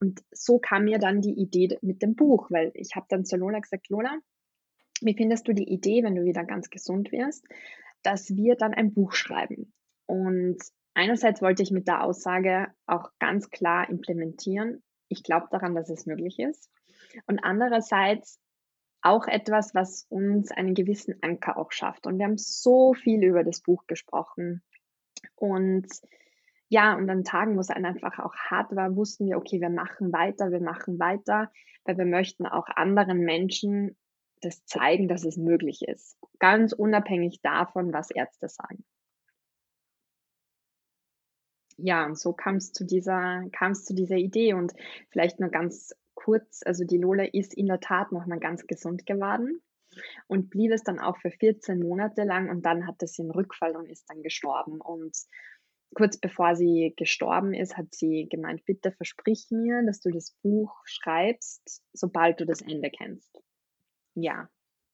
Und 0.00 0.22
so 0.30 0.58
kam 0.58 0.84
mir 0.84 0.98
dann 0.98 1.20
die 1.20 1.34
Idee 1.34 1.78
mit 1.82 2.02
dem 2.02 2.14
Buch, 2.14 2.50
weil 2.50 2.70
ich 2.74 2.94
habe 2.94 3.06
dann 3.08 3.24
zu 3.24 3.36
Lola 3.36 3.58
gesagt, 3.58 3.88
Lola, 3.88 4.18
wie 5.00 5.16
findest 5.16 5.48
du 5.48 5.52
die 5.52 5.68
Idee, 5.68 6.02
wenn 6.02 6.14
du 6.14 6.24
wieder 6.24 6.44
ganz 6.44 6.70
gesund 6.70 7.10
wirst, 7.10 7.44
dass 8.02 8.34
wir 8.36 8.54
dann 8.56 8.74
ein 8.74 8.92
Buch 8.94 9.12
schreiben? 9.12 9.72
Und 10.06 10.58
einerseits 10.94 11.42
wollte 11.42 11.62
ich 11.62 11.70
mit 11.70 11.88
der 11.88 12.02
Aussage 12.02 12.68
auch 12.86 13.10
ganz 13.18 13.50
klar 13.50 13.88
implementieren, 13.88 14.82
ich 15.08 15.22
glaube 15.22 15.46
daran, 15.50 15.74
dass 15.74 15.90
es 15.90 16.06
möglich 16.06 16.38
ist. 16.38 16.70
Und 17.26 17.40
andererseits 17.42 18.40
auch 19.04 19.28
etwas, 19.28 19.74
was 19.74 20.06
uns 20.08 20.50
einen 20.50 20.74
gewissen 20.74 21.22
Anker 21.22 21.58
auch 21.58 21.72
schafft. 21.72 22.06
Und 22.06 22.18
wir 22.18 22.24
haben 22.24 22.38
so 22.38 22.94
viel 22.94 23.22
über 23.22 23.44
das 23.44 23.60
Buch 23.60 23.86
gesprochen. 23.86 24.62
Und 25.36 25.86
ja, 26.68 26.96
und 26.96 27.08
an 27.10 27.22
Tagen, 27.22 27.56
wo 27.56 27.60
es 27.60 27.68
einfach 27.68 28.18
auch 28.18 28.34
hart 28.34 28.74
war, 28.74 28.96
wussten 28.96 29.26
wir, 29.26 29.36
okay, 29.36 29.60
wir 29.60 29.68
machen 29.68 30.12
weiter, 30.12 30.50
wir 30.50 30.60
machen 30.60 30.98
weiter, 30.98 31.52
weil 31.84 31.98
wir 31.98 32.06
möchten 32.06 32.46
auch 32.46 32.66
anderen 32.66 33.20
Menschen 33.20 33.96
das 34.40 34.64
zeigen, 34.64 35.06
dass 35.06 35.24
es 35.24 35.36
möglich 35.36 35.82
ist. 35.82 36.18
Ganz 36.38 36.72
unabhängig 36.72 37.42
davon, 37.42 37.92
was 37.92 38.10
Ärzte 38.10 38.48
sagen. 38.48 38.84
Ja, 41.76 42.06
und 42.06 42.18
so 42.18 42.32
kam 42.32 42.56
es 42.56 42.72
zu 42.72 42.84
dieser, 42.84 43.44
kam 43.52 43.72
es 43.72 43.84
zu 43.84 43.94
dieser 43.94 44.16
Idee 44.16 44.54
und 44.54 44.72
vielleicht 45.10 45.40
nur 45.40 45.50
ganz 45.50 45.94
kurz, 46.24 46.60
also 46.64 46.84
die 46.84 46.96
Lola 46.96 47.24
ist 47.24 47.54
in 47.54 47.66
der 47.66 47.80
Tat 47.80 48.10
noch 48.10 48.26
mal 48.26 48.38
ganz 48.38 48.66
gesund 48.66 49.04
geworden 49.04 49.60
und 50.26 50.48
blieb 50.48 50.72
es 50.72 50.82
dann 50.82 50.98
auch 50.98 51.18
für 51.18 51.30
14 51.30 51.78
Monate 51.78 52.24
lang 52.24 52.48
und 52.48 52.64
dann 52.64 52.86
hatte 52.86 53.06
sie 53.06 53.22
einen 53.22 53.30
Rückfall 53.30 53.76
und 53.76 53.90
ist 53.90 54.08
dann 54.08 54.22
gestorben. 54.22 54.80
Und 54.80 55.14
kurz 55.94 56.18
bevor 56.18 56.56
sie 56.56 56.94
gestorben 56.96 57.52
ist, 57.52 57.76
hat 57.76 57.94
sie 57.94 58.26
gemeint, 58.30 58.64
bitte 58.64 58.90
versprich 58.92 59.48
mir, 59.50 59.82
dass 59.84 60.00
du 60.00 60.10
das 60.10 60.34
Buch 60.42 60.74
schreibst, 60.84 61.82
sobald 61.92 62.40
du 62.40 62.46
das 62.46 62.62
Ende 62.62 62.90
kennst. 62.90 63.38
Ja. 64.14 64.48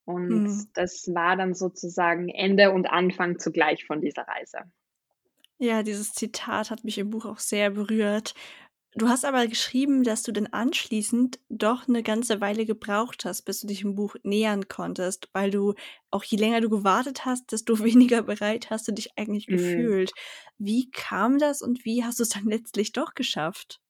Und 0.05 0.29
mhm. 0.29 0.69
das 0.75 1.09
war 1.15 1.37
dann 1.37 1.55
sozusagen 1.55 2.29
Ende 2.29 2.73
und 2.73 2.87
Anfang 2.87 3.39
zugleich 3.39 3.87
von 3.87 4.01
dieser 4.01 4.23
Reise. 4.23 4.59
Ja, 5.59 5.83
dieses 5.83 6.13
Zitat 6.13 6.71
hat 6.71 6.85
mich 6.85 6.99
im 6.99 7.11
Buch 7.11 7.27
auch 7.27 7.39
sehr 7.39 7.71
berührt, 7.71 8.35
Du 8.95 9.09
hast 9.09 9.25
aber 9.25 9.47
geschrieben, 9.49 10.03
dass 10.05 10.23
du 10.25 10.33
dann 10.33 10.47
anschließend 10.49 11.39
doch 11.49 11.87
eine 11.89 12.03
ganze 12.03 12.41
Weile 12.41 12.67
gebraucht 12.67 13.25
hast, 13.25 13.43
bis 13.43 13.61
du 13.61 13.67
dich 13.69 13.81
dem 13.81 13.95
Buch 13.95 14.17
nähern 14.25 14.67
konntest, 14.69 15.29
weil 15.33 15.51
du 15.51 15.75
auch 16.11 16.25
je 16.25 16.39
länger 16.39 16.61
du 16.61 16.69
gewartet 16.69 17.25
hast, 17.25 17.51
desto 17.53 17.79
weniger 17.85 18.23
bereit 18.23 18.71
hast 18.71 18.89
du 18.89 18.93
dich 18.93 19.17
eigentlich 19.19 19.49
Mhm. 19.49 19.91
gefühlt. 19.91 20.13
Wie 20.59 20.91
kam 20.91 21.39
das 21.39 21.63
und 21.63 21.85
wie 21.85 22.05
hast 22.05 22.19
du 22.19 22.23
es 22.25 22.31
dann 22.31 22.45
letztlich 22.47 22.93
doch 22.93 23.15
geschafft? 23.15 23.81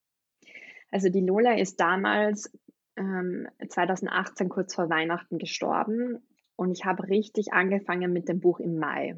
Also 0.90 1.08
die 1.08 1.20
Lola 1.20 1.54
ist 1.56 1.80
damals, 1.80 2.50
ähm, 2.96 3.48
2018 3.68 4.48
kurz 4.48 4.74
vor 4.74 4.90
Weihnachten 4.90 5.38
gestorben 5.38 6.18
und 6.56 6.72
ich 6.72 6.84
habe 6.84 7.08
richtig 7.08 7.52
angefangen 7.52 8.12
mit 8.12 8.28
dem 8.28 8.40
Buch 8.40 8.60
im 8.60 8.78
Mai. 8.78 9.16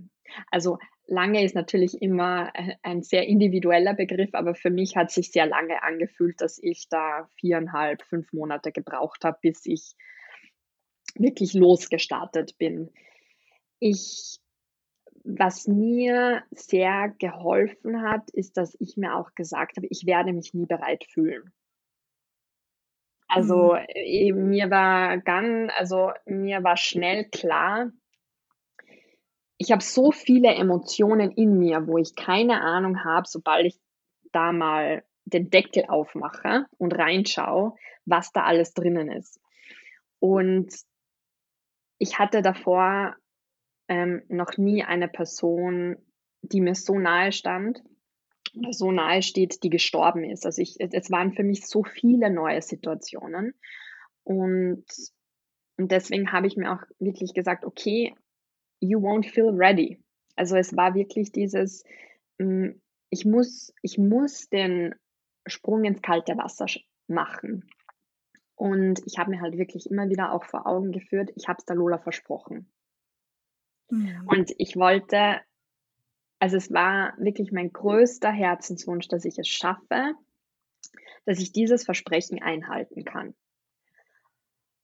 Also 0.50 0.78
lange 1.06 1.44
ist 1.44 1.54
natürlich 1.54 2.00
immer 2.00 2.50
äh, 2.54 2.74
ein 2.82 3.02
sehr 3.02 3.26
individueller 3.26 3.94
Begriff, 3.94 4.30
aber 4.34 4.54
für 4.54 4.70
mich 4.70 4.96
hat 4.96 5.10
sich 5.10 5.32
sehr 5.32 5.46
lange 5.46 5.82
angefühlt, 5.82 6.40
dass 6.40 6.58
ich 6.58 6.88
da 6.88 7.28
viereinhalb, 7.36 8.02
fünf 8.02 8.32
Monate 8.32 8.72
gebraucht 8.72 9.24
habe, 9.24 9.38
bis 9.42 9.66
ich 9.66 9.94
wirklich 11.14 11.54
losgestartet 11.54 12.56
bin. 12.58 12.90
Ich 13.78 14.38
was 15.24 15.68
mir 15.68 16.42
sehr 16.50 17.14
geholfen 17.18 18.02
hat, 18.02 18.28
ist, 18.30 18.56
dass 18.56 18.76
ich 18.80 18.96
mir 18.96 19.14
auch 19.14 19.34
gesagt 19.34 19.76
habe, 19.76 19.86
ich 19.88 20.04
werde 20.06 20.32
mich 20.32 20.52
nie 20.52 20.66
bereit 20.66 21.04
fühlen. 21.04 21.44
Mhm. 21.44 21.52
Also, 23.28 23.74
äh, 23.74 24.32
mir 24.32 24.70
war 24.70 25.18
ganz 25.18 25.72
also, 25.76 26.12
mir 26.26 26.62
war 26.64 26.76
schnell 26.76 27.26
klar 27.26 27.90
ich 29.62 29.70
habe 29.70 29.82
so 29.82 30.10
viele 30.10 30.54
Emotionen 30.54 31.30
in 31.30 31.56
mir, 31.58 31.86
wo 31.86 31.96
ich 31.98 32.16
keine 32.16 32.60
Ahnung 32.62 33.04
habe, 33.04 33.28
sobald 33.28 33.66
ich 33.66 33.78
da 34.32 34.50
mal 34.52 35.04
den 35.24 35.50
Deckel 35.50 35.84
aufmache 35.86 36.66
und 36.78 36.92
reinschaue, 36.98 37.74
was 38.04 38.32
da 38.32 38.42
alles 38.42 38.74
drinnen 38.74 39.08
ist. 39.10 39.40
Und 40.18 40.72
ich 41.98 42.18
hatte 42.18 42.42
davor, 42.42 43.16
ähm, 43.88 44.22
noch 44.28 44.56
nie 44.58 44.84
eine 44.84 45.08
Person, 45.08 45.96
die 46.42 46.60
mir 46.60 46.74
so 46.74 46.98
nahe 46.98 47.32
stand 47.32 47.82
oder 48.56 48.72
so 48.72 48.92
nahe 48.92 49.22
steht, 49.22 49.62
die 49.62 49.70
gestorben 49.70 50.24
ist. 50.24 50.46
Also, 50.46 50.62
ich 50.62 50.76
es 50.80 51.10
waren 51.10 51.34
für 51.34 51.44
mich 51.44 51.66
so 51.66 51.84
viele 51.84 52.30
neue 52.30 52.62
Situationen 52.62 53.54
und 54.24 54.84
und 55.78 55.90
deswegen 55.92 56.32
habe 56.32 56.46
ich 56.46 56.56
mir 56.56 56.72
auch 56.72 56.82
wirklich 57.00 57.34
gesagt: 57.34 57.64
„Okay, 57.64 58.14
you 58.82 59.00
won't 59.00 59.26
feel 59.26 59.50
ready.“ 59.50 60.02
Also, 60.36 60.56
es 60.56 60.76
war 60.76 60.94
wirklich 60.94 61.32
dieses, 61.32 61.84
hm, 62.38 62.80
ich 63.10 63.24
muss 63.24 63.72
ich 63.82 63.98
muss 63.98 64.48
den 64.48 64.94
Sprung 65.46 65.84
ins 65.84 66.02
kalte 66.02 66.36
Wasser 66.36 66.66
machen. 67.08 67.68
Und 68.54 69.02
ich 69.06 69.18
habe 69.18 69.30
mir 69.30 69.40
halt 69.40 69.56
wirklich 69.56 69.90
immer 69.90 70.08
wieder 70.08 70.32
auch 70.32 70.44
vor 70.44 70.66
Augen 70.66 70.92
geführt, 70.92 71.30
ich 71.34 71.48
habe 71.48 71.58
es 71.58 71.64
der 71.64 71.76
Lola 71.76 71.98
versprochen. 71.98 72.70
Mhm. 73.90 74.22
Und 74.26 74.54
ich 74.58 74.76
wollte 74.76 75.40
also, 76.42 76.56
es 76.56 76.72
war 76.72 77.14
wirklich 77.18 77.52
mein 77.52 77.72
größter 77.72 78.32
Herzenswunsch, 78.32 79.06
dass 79.06 79.24
ich 79.24 79.38
es 79.38 79.46
schaffe, 79.46 80.16
dass 81.24 81.38
ich 81.38 81.52
dieses 81.52 81.84
Versprechen 81.84 82.42
einhalten 82.42 83.04
kann. 83.04 83.36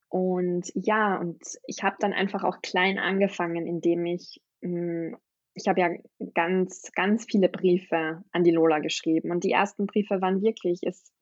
Und 0.08 0.70
ja, 0.74 1.18
und 1.18 1.42
ich 1.66 1.82
habe 1.82 1.96
dann 2.00 2.12
einfach 2.12 2.44
auch 2.44 2.60
klein 2.62 2.98
angefangen, 2.98 3.66
indem 3.66 4.06
ich 4.06 4.40
hm, 4.62 5.16
ich 5.58 5.68
habe 5.68 5.80
ja 5.80 5.90
ganz, 6.34 6.90
ganz 6.94 7.26
viele 7.28 7.48
Briefe 7.48 8.22
an 8.30 8.44
die 8.44 8.50
Lola 8.50 8.78
geschrieben 8.78 9.30
und 9.30 9.44
die 9.44 9.50
ersten 9.50 9.86
Briefe 9.86 10.20
waren 10.20 10.42
wirklich 10.42 10.80
es 10.84 11.12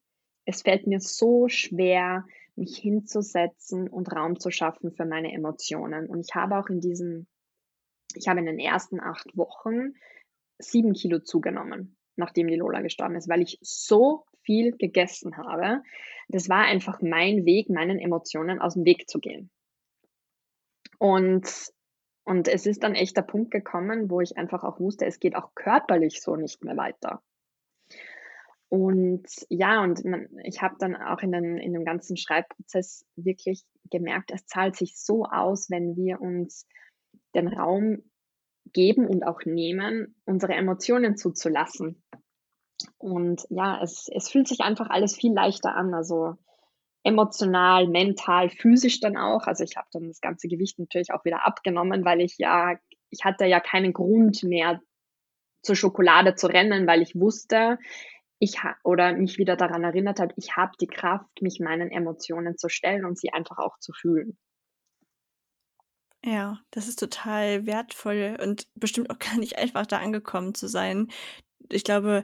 es 0.48 0.62
fällt 0.62 0.86
mir 0.86 1.00
so 1.00 1.48
schwer, 1.48 2.24
mich 2.54 2.78
hinzusetzen 2.78 3.88
und 3.88 4.14
Raum 4.14 4.38
zu 4.38 4.52
schaffen 4.52 4.92
für 4.92 5.04
meine 5.04 5.32
Emotionen. 5.32 6.06
Und 6.06 6.20
ich 6.20 6.36
habe 6.36 6.56
auch 6.56 6.68
in 6.68 6.80
diesen 6.80 7.26
ich 8.14 8.28
habe 8.28 8.38
in 8.38 8.46
den 8.46 8.60
ersten 8.60 9.00
8 9.00 9.36
Wochen 9.36 9.94
7 10.58 10.92
Kilo 10.92 11.18
zugenommen, 11.18 11.96
nachdem 12.14 12.46
die 12.46 12.56
Lola 12.56 12.80
gestorben 12.80 13.16
ist, 13.16 13.28
weil 13.28 13.42
ich 13.42 13.58
so 13.60 14.24
viel 14.46 14.72
gegessen 14.72 15.36
habe. 15.36 15.82
Das 16.28 16.48
war 16.48 16.64
einfach 16.64 17.02
mein 17.02 17.44
Weg, 17.44 17.68
meinen 17.68 17.98
Emotionen 17.98 18.60
aus 18.60 18.74
dem 18.74 18.86
Weg 18.86 19.10
zu 19.10 19.20
gehen. 19.20 19.50
Und 20.98 21.72
und 22.24 22.48
es 22.48 22.66
ist 22.66 22.82
dann 22.82 22.96
echt 22.96 23.16
der 23.16 23.22
Punkt 23.22 23.52
gekommen, 23.52 24.10
wo 24.10 24.20
ich 24.20 24.36
einfach 24.36 24.64
auch 24.64 24.80
wusste, 24.80 25.06
es 25.06 25.20
geht 25.20 25.36
auch 25.36 25.54
körperlich 25.54 26.20
so 26.20 26.34
nicht 26.34 26.64
mehr 26.64 26.76
weiter. 26.76 27.22
Und 28.68 29.28
ja, 29.48 29.80
und 29.82 30.04
man 30.04 30.26
ich 30.42 30.60
habe 30.60 30.74
dann 30.80 30.96
auch 30.96 31.20
in 31.20 31.30
den 31.30 31.58
in 31.58 31.72
dem 31.72 31.84
ganzen 31.84 32.16
Schreibprozess 32.16 33.06
wirklich 33.14 33.62
gemerkt, 33.90 34.32
es 34.32 34.46
zahlt 34.46 34.74
sich 34.74 34.96
so 34.96 35.24
aus, 35.24 35.70
wenn 35.70 35.94
wir 35.96 36.20
uns 36.20 36.66
den 37.34 37.46
Raum 37.46 38.02
geben 38.72 39.06
und 39.06 39.24
auch 39.24 39.42
nehmen, 39.44 40.16
unsere 40.24 40.54
Emotionen 40.54 41.16
zuzulassen. 41.16 42.02
Und 42.98 43.46
ja, 43.50 43.80
es 43.82 44.08
es 44.12 44.28
fühlt 44.28 44.48
sich 44.48 44.60
einfach 44.60 44.90
alles 44.90 45.16
viel 45.16 45.32
leichter 45.32 45.74
an, 45.74 45.94
also 45.94 46.36
emotional, 47.02 47.86
mental, 47.88 48.50
physisch 48.50 49.00
dann 49.00 49.16
auch. 49.16 49.46
Also, 49.46 49.64
ich 49.64 49.76
habe 49.76 49.88
dann 49.92 50.08
das 50.08 50.20
ganze 50.20 50.48
Gewicht 50.48 50.78
natürlich 50.78 51.12
auch 51.12 51.24
wieder 51.24 51.46
abgenommen, 51.46 52.04
weil 52.04 52.20
ich 52.20 52.36
ja 52.38 52.76
ich 53.10 53.24
hatte 53.24 53.46
ja 53.46 53.60
keinen 53.60 53.92
Grund 53.92 54.42
mehr, 54.42 54.80
zur 55.62 55.76
Schokolade 55.76 56.36
zu 56.36 56.46
rennen, 56.46 56.86
weil 56.86 57.02
ich 57.02 57.18
wusste, 57.18 57.78
ich 58.38 58.58
oder 58.84 59.14
mich 59.14 59.38
wieder 59.38 59.56
daran 59.56 59.82
erinnert 59.82 60.20
hat, 60.20 60.32
ich 60.36 60.56
habe 60.56 60.72
die 60.80 60.86
Kraft, 60.86 61.42
mich 61.42 61.58
meinen 61.58 61.90
Emotionen 61.90 62.56
zu 62.56 62.68
stellen 62.68 63.04
und 63.04 63.18
sie 63.18 63.32
einfach 63.32 63.58
auch 63.58 63.78
zu 63.78 63.92
fühlen. 63.92 64.38
Ja, 66.24 66.60
das 66.70 66.88
ist 66.88 67.00
total 67.00 67.66
wertvoll 67.66 68.36
und 68.40 68.68
bestimmt 68.74 69.10
auch 69.10 69.18
gar 69.18 69.38
nicht 69.38 69.58
einfach, 69.58 69.86
da 69.86 69.98
angekommen 69.98 70.54
zu 70.54 70.68
sein. 70.68 71.08
Ich 71.68 71.82
glaube, 71.82 72.22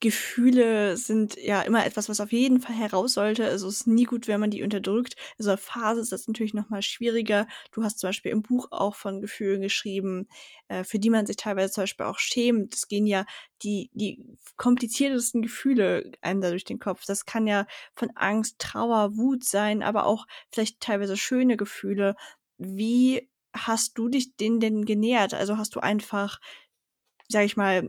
Gefühle 0.00 0.96
sind 0.98 1.36
ja 1.36 1.62
immer 1.62 1.86
etwas, 1.86 2.08
was 2.10 2.20
auf 2.20 2.30
jeden 2.30 2.60
Fall 2.60 2.74
heraus 2.76 3.14
sollte. 3.14 3.46
Also, 3.46 3.66
es 3.68 3.76
ist 3.80 3.86
nie 3.86 4.04
gut, 4.04 4.28
wenn 4.28 4.40
man 4.40 4.50
die 4.50 4.62
unterdrückt. 4.62 5.16
So 5.38 5.48
'ner 5.50 5.56
Phase 5.58 6.00
ist 6.02 6.12
das 6.12 6.28
natürlich 6.28 6.52
noch 6.54 6.68
mal 6.68 6.82
schwieriger. 6.82 7.46
Du 7.72 7.82
hast 7.82 7.98
zum 7.98 8.08
Beispiel 8.08 8.30
im 8.32 8.42
Buch 8.42 8.68
auch 8.72 8.94
von 8.94 9.22
Gefühlen 9.22 9.62
geschrieben, 9.62 10.28
äh, 10.68 10.84
für 10.84 10.98
die 10.98 11.08
man 11.10 11.24
sich 11.26 11.36
teilweise 11.36 11.72
zum 11.72 11.82
Beispiel 11.84 12.04
auch 12.06 12.18
schämt. 12.18 12.74
Es 12.74 12.88
gehen 12.88 13.06
ja 13.06 13.24
die 13.62 13.90
die 13.94 14.22
kompliziertesten 14.56 15.40
Gefühle 15.42 16.12
einem 16.20 16.42
da 16.42 16.50
durch 16.50 16.64
den 16.64 16.78
Kopf. 16.78 17.04
Das 17.06 17.24
kann 17.24 17.46
ja 17.46 17.66
von 17.94 18.10
Angst, 18.16 18.58
Trauer, 18.58 19.16
Wut 19.16 19.44
sein, 19.44 19.82
aber 19.82 20.04
auch 20.06 20.26
vielleicht 20.52 20.80
teilweise 20.80 21.16
schöne 21.16 21.56
Gefühle. 21.56 22.16
Wie 22.58 23.30
hast 23.54 23.96
du 23.98 24.08
dich 24.08 24.36
denen 24.36 24.60
denn 24.60 24.84
genähert? 24.84 25.32
Also, 25.34 25.56
hast 25.56 25.74
du 25.74 25.80
einfach, 25.80 26.38
sage 27.28 27.46
ich 27.46 27.56
mal, 27.56 27.88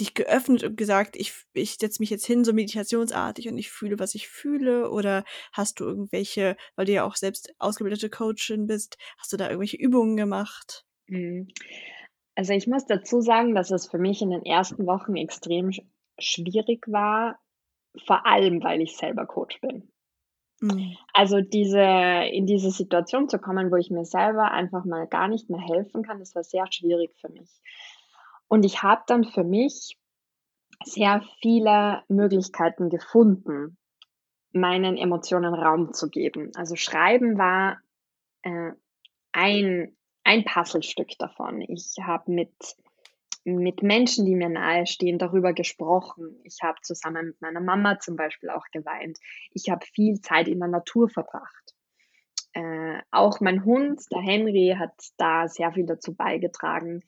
dich 0.00 0.14
geöffnet 0.14 0.64
und 0.64 0.76
gesagt: 0.76 1.16
„Ich 1.16 1.32
ich 1.52 1.74
setze 1.76 2.02
mich 2.02 2.10
jetzt 2.10 2.26
hin, 2.26 2.44
so 2.44 2.52
meditationsartig 2.52 3.48
und 3.48 3.58
ich 3.58 3.70
fühle, 3.70 3.98
was 3.98 4.14
ich 4.14 4.28
fühle?“ 4.28 4.90
Oder 4.90 5.24
hast 5.52 5.80
du 5.80 5.84
irgendwelche 5.84 6.56
weil 6.76 6.86
du 6.86 6.92
ja 6.92 7.04
auch 7.04 7.16
selbst 7.16 7.52
ausgebildete 7.58 8.10
Coachin 8.10 8.66
bist, 8.66 8.96
hast 9.18 9.32
du 9.32 9.36
da 9.36 9.46
irgendwelche 9.48 9.76
Übungen 9.76 10.16
gemacht? 10.16 10.84
Mhm. 11.08 11.48
Also, 12.36 12.52
ich 12.54 12.66
muss 12.68 12.86
dazu 12.86 13.20
sagen, 13.22 13.54
dass 13.54 13.70
es 13.72 13.88
für 13.88 13.98
mich 13.98 14.22
in 14.22 14.30
den 14.30 14.44
ersten 14.46 14.86
Wochen 14.86 15.16
extrem 15.16 15.72
sch 15.72 15.82
schwierig 16.18 16.86
war, 16.88 17.40
vor 18.06 18.26
allem, 18.26 18.62
weil 18.64 18.82
ich 18.82 18.96
selber 18.96 19.26
Coach 19.26 19.60
bin. 19.60 19.90
Mhm. 20.62 20.96
Also, 21.12 21.40
diese 21.40 21.80
in 21.80 22.46
diese 22.46 22.70
Situation 22.70 23.28
zu 23.28 23.38
kommen, 23.38 23.70
wo 23.70 23.76
ich 23.76 23.90
mir 23.90 24.04
selber 24.04 24.50
einfach 24.50 24.84
mal 24.84 25.06
gar 25.06 25.28
nicht 25.28 25.48
mehr 25.48 25.60
helfen 25.60 26.02
kann, 26.02 26.18
das 26.18 26.34
war 26.34 26.42
sehr 26.44 26.66
schwierig 26.72 27.14
für 27.20 27.28
mich. 27.30 27.48
Und 28.48 28.64
ich 28.64 28.82
habe 28.82 29.02
dann 29.06 29.24
für 29.24 29.44
mich 29.44 29.98
sehr 30.84 31.22
viele 31.40 32.02
Möglichkeiten 32.08 32.90
gefunden, 32.90 33.78
meinen 34.52 34.96
Emotionen 34.96 35.54
Raum 35.54 35.92
zu 35.92 36.08
geben. 36.08 36.52
Also, 36.54 36.76
Schreiben 36.76 37.38
war, 37.38 37.80
äh, 38.42 38.72
ein 39.32 39.96
ein 40.24 40.44
Puzzlestück 40.44 41.10
davon. 41.18 41.60
Ich 41.60 41.96
habe 42.02 42.32
mit 42.32 42.52
mit 43.46 43.82
Menschen, 43.82 44.24
die 44.24 44.36
mir 44.36 44.48
nahestehen, 44.48 45.18
darüber 45.18 45.52
gesprochen. 45.52 46.40
Ich 46.44 46.62
habe 46.62 46.80
zusammen 46.80 47.26
mit 47.26 47.42
meiner 47.42 47.60
Mama 47.60 47.98
zum 47.98 48.16
Beispiel 48.16 48.48
auch 48.48 48.64
geweint. 48.72 49.18
Ich 49.50 49.68
habe 49.68 49.84
viel 49.84 50.18
Zeit 50.22 50.48
in 50.48 50.60
der 50.60 50.68
Natur 50.68 51.10
verbracht. 51.10 51.74
Äh, 52.54 53.02
auch 53.10 53.40
mein 53.40 53.66
Hund, 53.66 54.00
der 54.10 54.22
Henry, 54.22 54.76
hat 54.78 54.94
da 55.18 55.46
sehr 55.46 55.72
viel 55.72 55.84
dazu 55.84 56.14
beigetragen, 56.14 57.02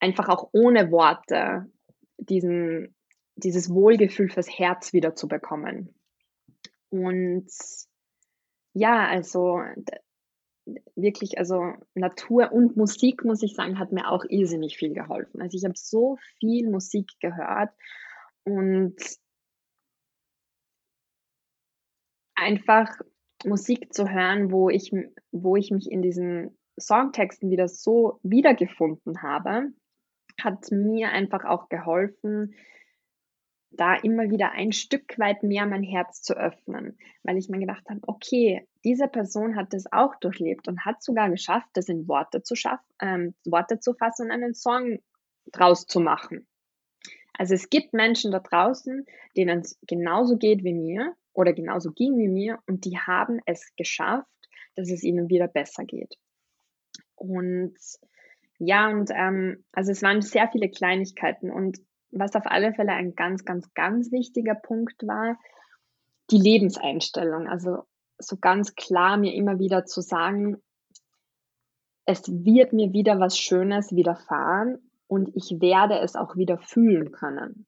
einfach 0.00 0.28
auch 0.28 0.50
ohne 0.52 0.90
Worte 0.90 1.70
diesen 2.18 2.94
dieses 3.40 3.70
Wohlgefühl 3.72 4.28
fürs 4.28 4.48
Herz 4.48 4.92
wieder 4.92 5.14
zu 5.14 5.28
bekommen. 5.28 5.94
Und 6.90 7.48
ja, 8.74 9.06
also 9.06 9.62
wirklich, 10.94 11.38
also 11.38 11.72
Natur 11.94 12.52
und 12.52 12.76
Musik, 12.76 13.24
muss 13.24 13.42
ich 13.42 13.54
sagen, 13.54 13.78
hat 13.78 13.92
mir 13.92 14.10
auch 14.10 14.24
irrsinnig 14.28 14.76
viel 14.76 14.92
geholfen. 14.92 15.40
Also, 15.40 15.56
ich 15.56 15.64
habe 15.64 15.74
so 15.76 16.18
viel 16.38 16.70
Musik 16.70 17.10
gehört 17.20 17.70
und 18.44 18.96
einfach 22.34 22.88
Musik 23.44 23.92
zu 23.92 24.08
hören, 24.08 24.52
wo 24.52 24.68
ich, 24.70 24.92
wo 25.32 25.56
ich 25.56 25.70
mich 25.70 25.90
in 25.90 26.02
diesen 26.02 26.56
Songtexten 26.78 27.50
wieder 27.50 27.68
so 27.68 28.20
wiedergefunden 28.22 29.22
habe, 29.22 29.72
hat 30.44 30.70
mir 30.70 31.10
einfach 31.10 31.44
auch 31.44 31.68
geholfen, 31.68 32.54
da 33.70 33.94
immer 33.94 34.30
wieder 34.30 34.52
ein 34.52 34.72
Stück 34.72 35.18
weit 35.18 35.42
mehr 35.42 35.64
mein 35.66 35.82
Herz 35.82 36.22
zu 36.22 36.34
öffnen, 36.34 36.98
weil 37.22 37.36
ich 37.36 37.48
mir 37.48 37.60
gedacht 37.60 37.88
habe, 37.88 38.00
okay, 38.06 38.66
diese 38.84 39.06
Person 39.06 39.56
hat 39.56 39.72
das 39.72 39.92
auch 39.92 40.16
durchlebt 40.16 40.66
und 40.66 40.84
hat 40.84 41.02
sogar 41.02 41.30
geschafft, 41.30 41.68
das 41.74 41.88
in 41.88 42.08
Worte 42.08 42.42
zu 42.42 42.56
schaffen, 42.56 42.84
ähm, 43.00 43.34
Worte 43.44 43.78
zu 43.78 43.94
fassen 43.94 44.26
und 44.26 44.32
einen 44.32 44.54
Song 44.54 44.98
draus 45.52 45.86
zu 45.86 46.00
machen. 46.00 46.46
Also 47.32 47.54
es 47.54 47.70
gibt 47.70 47.94
Menschen 47.94 48.32
da 48.32 48.40
draußen, 48.40 49.06
denen 49.36 49.60
es 49.60 49.78
genauso 49.86 50.36
geht 50.36 50.64
wie 50.64 50.74
mir 50.74 51.14
oder 51.32 51.52
genauso 51.52 51.92
ging 51.92 52.18
wie 52.18 52.28
mir 52.28 52.58
und 52.66 52.84
die 52.84 52.98
haben 52.98 53.40
es 53.46 53.74
geschafft, 53.76 54.26
dass 54.74 54.90
es 54.90 55.04
ihnen 55.04 55.28
wieder 55.30 55.48
besser 55.48 55.84
geht. 55.84 56.16
Und 57.14 57.76
ja, 58.60 58.90
und 58.90 59.10
ähm, 59.14 59.64
also 59.72 59.90
es 59.90 60.02
waren 60.02 60.20
sehr 60.20 60.46
viele 60.52 60.68
Kleinigkeiten 60.68 61.50
und 61.50 61.78
was 62.10 62.36
auf 62.36 62.44
alle 62.44 62.74
Fälle 62.74 62.92
ein 62.92 63.14
ganz, 63.14 63.46
ganz, 63.46 63.72
ganz 63.72 64.12
wichtiger 64.12 64.54
Punkt 64.54 65.02
war, 65.06 65.38
die 66.30 66.38
Lebenseinstellung. 66.38 67.48
Also 67.48 67.84
so 68.18 68.36
ganz 68.36 68.74
klar 68.74 69.16
mir 69.16 69.32
immer 69.32 69.58
wieder 69.58 69.86
zu 69.86 70.02
sagen, 70.02 70.62
es 72.04 72.28
wird 72.28 72.74
mir 72.74 72.92
wieder 72.92 73.18
was 73.18 73.38
Schönes 73.38 73.92
widerfahren 73.96 74.90
und 75.06 75.34
ich 75.34 75.56
werde 75.60 75.98
es 76.00 76.14
auch 76.14 76.36
wieder 76.36 76.58
fühlen 76.58 77.12
können. 77.12 77.66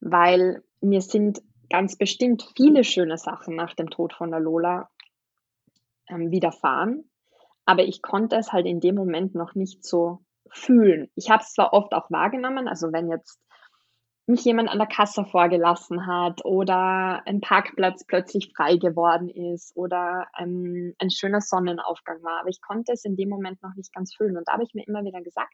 Weil 0.00 0.62
mir 0.82 1.00
sind 1.00 1.40
ganz 1.70 1.96
bestimmt 1.96 2.46
viele 2.54 2.84
schöne 2.84 3.16
Sachen 3.16 3.56
nach 3.56 3.72
dem 3.72 3.88
Tod 3.88 4.12
von 4.12 4.30
der 4.30 4.40
Lola 4.40 4.90
ähm, 6.08 6.30
widerfahren, 6.30 7.10
aber 7.64 7.84
ich 7.84 8.02
konnte 8.02 8.36
es 8.36 8.52
halt 8.52 8.66
in 8.66 8.80
dem 8.80 8.94
Moment 8.94 9.34
noch 9.34 9.54
nicht 9.54 9.84
so 9.84 10.20
fühlen. 10.50 11.10
Ich 11.14 11.30
habe 11.30 11.42
es 11.42 11.52
zwar 11.52 11.72
oft 11.72 11.92
auch 11.92 12.10
wahrgenommen, 12.10 12.68
also 12.68 12.92
wenn 12.92 13.08
jetzt 13.08 13.40
mich 14.26 14.44
jemand 14.44 14.68
an 14.68 14.78
der 14.78 14.86
Kasse 14.86 15.24
vorgelassen 15.24 16.06
hat 16.06 16.44
oder 16.44 17.22
ein 17.26 17.40
Parkplatz 17.40 18.04
plötzlich 18.04 18.52
frei 18.54 18.76
geworden 18.76 19.28
ist 19.28 19.76
oder 19.76 20.28
ähm, 20.38 20.94
ein 20.98 21.10
schöner 21.10 21.40
Sonnenaufgang 21.40 22.22
war, 22.22 22.40
aber 22.40 22.48
ich 22.48 22.60
konnte 22.60 22.92
es 22.92 23.04
in 23.04 23.16
dem 23.16 23.28
Moment 23.28 23.62
noch 23.62 23.74
nicht 23.74 23.92
ganz 23.92 24.14
fühlen. 24.14 24.36
Und 24.36 24.46
da 24.46 24.52
habe 24.52 24.62
ich 24.62 24.74
mir 24.74 24.86
immer 24.86 25.04
wieder 25.04 25.22
gesagt, 25.22 25.52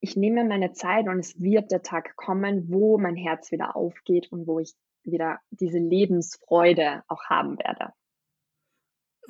ich 0.00 0.16
nehme 0.16 0.44
meine 0.44 0.72
Zeit 0.72 1.08
und 1.08 1.18
es 1.18 1.40
wird 1.40 1.70
der 1.72 1.82
Tag 1.82 2.14
kommen, 2.16 2.70
wo 2.70 2.98
mein 2.98 3.16
Herz 3.16 3.50
wieder 3.50 3.74
aufgeht 3.74 4.30
und 4.30 4.46
wo 4.46 4.60
ich 4.60 4.74
wieder 5.02 5.38
diese 5.50 5.78
Lebensfreude 5.78 7.02
auch 7.08 7.24
haben 7.28 7.58
werde. 7.58 7.92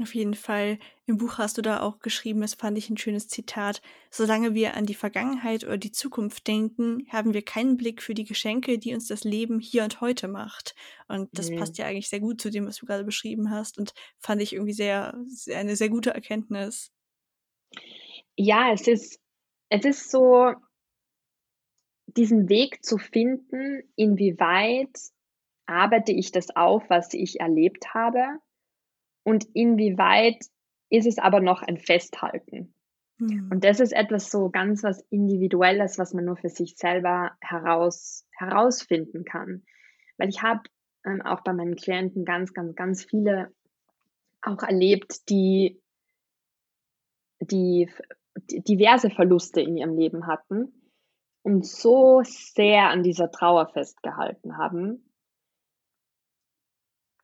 Auf 0.01 0.15
jeden 0.15 0.35
Fall. 0.35 0.79
Im 1.07 1.19
Buch 1.19 1.39
hast 1.39 1.57
du 1.57 1.63
da 1.63 1.81
auch 1.81 2.01
geschrieben, 2.01 2.41
das 2.41 2.55
fand 2.55 2.77
ich 2.77 2.91
ein 2.91 2.97
schönes 2.97 3.29
Zitat. 3.29 3.81
Solange 4.11 4.53
wir 4.53 4.75
an 4.75 4.87
die 4.87 4.95
Vergangenheit 4.95 5.63
oder 5.63 5.79
die 5.79 5.93
Zukunft 5.93 6.49
denken, 6.49 7.07
haben 7.11 7.33
wir 7.33 7.43
keinen 7.43 7.77
Blick 7.77 8.03
für 8.03 8.15
die 8.15 8.25
Geschenke, 8.25 8.79
die 8.79 8.93
uns 8.93 9.07
das 9.07 9.23
Leben 9.23 9.61
hier 9.61 9.85
und 9.85 10.01
heute 10.01 10.27
macht. 10.27 10.75
Und 11.07 11.29
das 11.33 11.51
mhm. 11.51 11.59
passt 11.59 11.79
ja 11.79 11.87
eigentlich 11.87 12.09
sehr 12.09 12.21
gut 12.21 12.41
zu 12.41 12.51
dem, 12.51 12.67
was 12.67 12.79
du 12.79 12.87
gerade 12.87 13.05
beschrieben 13.05 13.51
hast 13.51 13.79
und 13.79 13.95
fand 14.19 14.43
ich 14.43 14.55
irgendwie 14.55 14.73
sehr, 14.73 15.17
sehr 15.27 15.59
eine 15.59 15.77
sehr 15.77 15.91
gute 15.91 16.11
Erkenntnis. 16.11 16.91
Ja, 18.37 18.73
es 18.73 18.89
ist, 18.89 19.21
es 19.69 19.85
ist 19.85 20.11
so, 20.11 20.55
diesen 22.07 22.49
Weg 22.49 22.85
zu 22.85 22.99
finden, 22.99 23.83
inwieweit 23.95 24.99
arbeite 25.67 26.13
ich 26.13 26.33
das 26.33 26.55
auf, 26.57 26.83
was 26.91 27.15
ich 27.15 27.39
erlebt 27.39 27.95
habe 27.95 28.41
und 29.25 29.45
inwieweit 29.55 30.45
ist 30.91 31.07
es 31.07 31.19
aber 31.19 31.41
noch 31.41 31.63
ein 31.63 31.79
Festhalten. 31.79 32.75
Mhm. 33.19 33.49
Und 33.51 33.65
das 33.65 33.81
ist 33.81 33.93
etwas 33.93 34.31
so 34.31 34.51
ganz 34.51 34.83
was 34.83 35.01
Individuelles, 35.11 35.99
was 35.99 36.15
man 36.15 36.25
nur 36.25 36.37
für 36.37 36.49
sich 36.49 36.77
selber 36.77 37.33
heraus, 37.41 38.27
herausfinden 38.33 39.25
kann. 39.25 39.65
Weil 40.19 40.29
ich 40.29 40.43
habe 40.43 40.63
ähm, 41.05 41.23
auch 41.23 41.43
bei 41.43 41.53
meinen 41.53 41.77
Klienten 41.77 42.25
ganz, 42.25 42.53
ganz, 42.53 42.75
ganz 42.77 43.05
viele 43.05 43.53
auch 44.43 44.63
erlebt, 44.63 45.29
die, 45.29 45.81
die 47.41 47.89
diverse 48.37 49.11
Verluste 49.11 49.61
in 49.61 49.77
ihrem 49.77 49.97
Leben 49.97 50.27
hatten 50.27 50.73
und 51.43 51.67
so 51.67 52.23
sehr 52.25 52.89
an 52.89 53.03
dieser 53.03 53.31
Trauer 53.31 53.69
festgehalten 53.69 54.57
haben, 54.59 55.14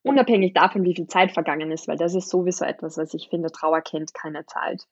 Unabhängig 0.03 0.55
davon, 0.55 0.85
wie 0.85 0.95
viel 0.95 1.07
Zeit 1.07 1.33
vergangen 1.33 1.71
ist, 1.71 1.87
weil 1.87 1.99
das 1.99 2.15
ist 2.15 2.31
sowieso 2.31 2.65
etwas, 2.65 2.97
was 2.97 3.13
ich 3.13 3.29
finde, 3.29 3.51
Trauer 3.51 3.83
kennt 3.83 4.15
keine 4.15 4.47
Zeit. 4.47 4.87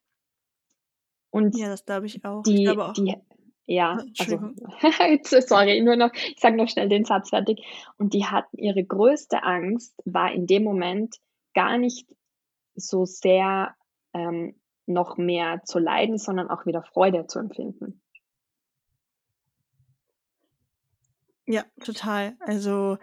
Und 1.30 1.56
ja, 1.56 1.68
das 1.68 1.84
glaube 1.84 2.06
ich 2.06 2.24
auch. 2.24 2.42
Die, 2.42 2.64
ich 2.64 2.68
auch. 2.70 2.92
Die, 2.92 3.16
ja, 3.66 4.02
also, 4.18 4.40
sorry, 5.46 5.82
nur 5.82 5.96
noch, 5.96 6.10
ich 6.14 6.40
sage 6.40 6.56
noch 6.56 6.68
schnell 6.68 6.88
den 6.88 7.04
Satz 7.04 7.30
fertig. 7.30 7.62
Und 7.98 8.14
die 8.14 8.24
hatten 8.24 8.56
ihre 8.56 8.82
größte 8.82 9.42
Angst, 9.42 9.94
war 10.04 10.32
in 10.32 10.46
dem 10.46 10.64
Moment 10.64 11.16
gar 11.54 11.76
nicht 11.76 12.06
so 12.74 13.04
sehr 13.04 13.74
ähm, 14.14 14.58
noch 14.86 15.18
mehr 15.18 15.62
zu 15.64 15.78
leiden, 15.78 16.18
sondern 16.18 16.48
auch 16.48 16.64
wieder 16.64 16.82
Freude 16.82 17.26
zu 17.26 17.38
empfinden. 17.38 18.00
Ja, 21.44 21.64
total. 21.82 22.36
Also 22.40 22.98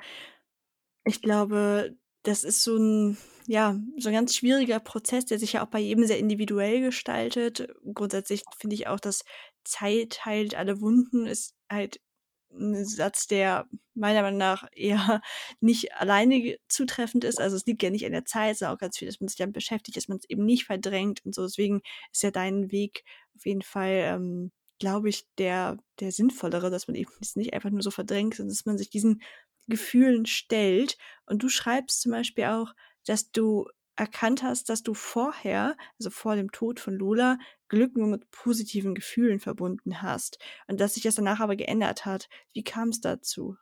ich 1.05 1.21
glaube, 1.21 1.95
das 2.23 2.43
ist 2.43 2.63
so 2.63 2.77
ein, 2.77 3.17
ja, 3.47 3.79
so 3.97 4.09
ein 4.09 4.15
ganz 4.15 4.35
schwieriger 4.35 4.79
Prozess, 4.79 5.25
der 5.25 5.39
sich 5.39 5.53
ja 5.53 5.63
auch 5.63 5.69
bei 5.69 5.79
jedem 5.79 6.05
sehr 6.05 6.17
individuell 6.19 6.81
gestaltet. 6.81 7.67
Grundsätzlich 7.93 8.43
finde 8.57 8.75
ich 8.75 8.87
auch, 8.87 8.99
dass 8.99 9.23
Zeit 9.63 10.25
heilt 10.25 10.55
alle 10.55 10.81
Wunden 10.81 11.25
ist 11.27 11.55
halt 11.71 11.99
ein 12.51 12.85
Satz, 12.85 13.27
der 13.27 13.67
meiner 13.93 14.21
Meinung 14.21 14.39
nach 14.39 14.67
eher 14.73 15.21
nicht 15.59 15.93
alleine 15.95 16.57
zutreffend 16.69 17.23
ist. 17.23 17.39
Also 17.39 17.57
es 17.57 17.65
liegt 17.65 17.83
ja 17.83 17.89
nicht 17.89 18.05
an 18.05 18.11
der 18.13 18.25
Zeit, 18.25 18.57
sondern 18.57 18.75
auch 18.75 18.79
ganz 18.79 18.97
viel, 18.97 19.07
dass 19.07 19.19
man 19.19 19.27
sich 19.27 19.37
damit 19.37 19.53
beschäftigt, 19.53 19.97
dass 19.97 20.07
man 20.07 20.17
es 20.17 20.29
eben 20.29 20.45
nicht 20.45 20.65
verdrängt 20.65 21.25
und 21.25 21.35
so. 21.35 21.43
Deswegen 21.43 21.81
ist 22.11 22.23
ja 22.23 22.31
dein 22.31 22.71
Weg 22.71 23.03
auf 23.35 23.45
jeden 23.45 23.61
Fall, 23.61 23.91
ähm, 23.91 24.51
glaube 24.79 25.09
ich, 25.09 25.25
der, 25.37 25.77
der 25.99 26.11
sinnvollere, 26.11 26.69
dass 26.69 26.87
man 26.87 26.95
eben 26.95 27.11
nicht 27.35 27.53
einfach 27.53 27.69
nur 27.69 27.81
so 27.81 27.91
verdrängt, 27.91 28.35
sondern 28.35 28.53
dass 28.55 28.65
man 28.65 28.77
sich 28.77 28.89
diesen 28.89 29.21
Gefühlen 29.67 30.25
stellt. 30.25 30.97
Und 31.25 31.43
du 31.43 31.49
schreibst 31.49 32.01
zum 32.01 32.11
Beispiel 32.11 32.45
auch, 32.45 32.73
dass 33.05 33.31
du 33.31 33.67
erkannt 33.95 34.43
hast, 34.43 34.69
dass 34.69 34.83
du 34.83 34.93
vorher, 34.93 35.77
also 35.99 36.09
vor 36.09 36.35
dem 36.35 36.51
Tod 36.51 36.79
von 36.79 36.95
Lola, 36.95 37.37
Glück 37.69 37.95
nur 37.95 38.07
mit 38.07 38.29
positiven 38.31 38.93
Gefühlen 38.93 39.39
verbunden 39.39 40.01
hast 40.01 40.37
und 40.67 40.79
dass 40.79 40.95
sich 40.95 41.03
das 41.03 41.15
danach 41.15 41.39
aber 41.39 41.55
geändert 41.55 42.05
hat. 42.05 42.29
Wie 42.53 42.63
kam 42.63 42.89
es 42.89 43.01
dazu? 43.01 43.57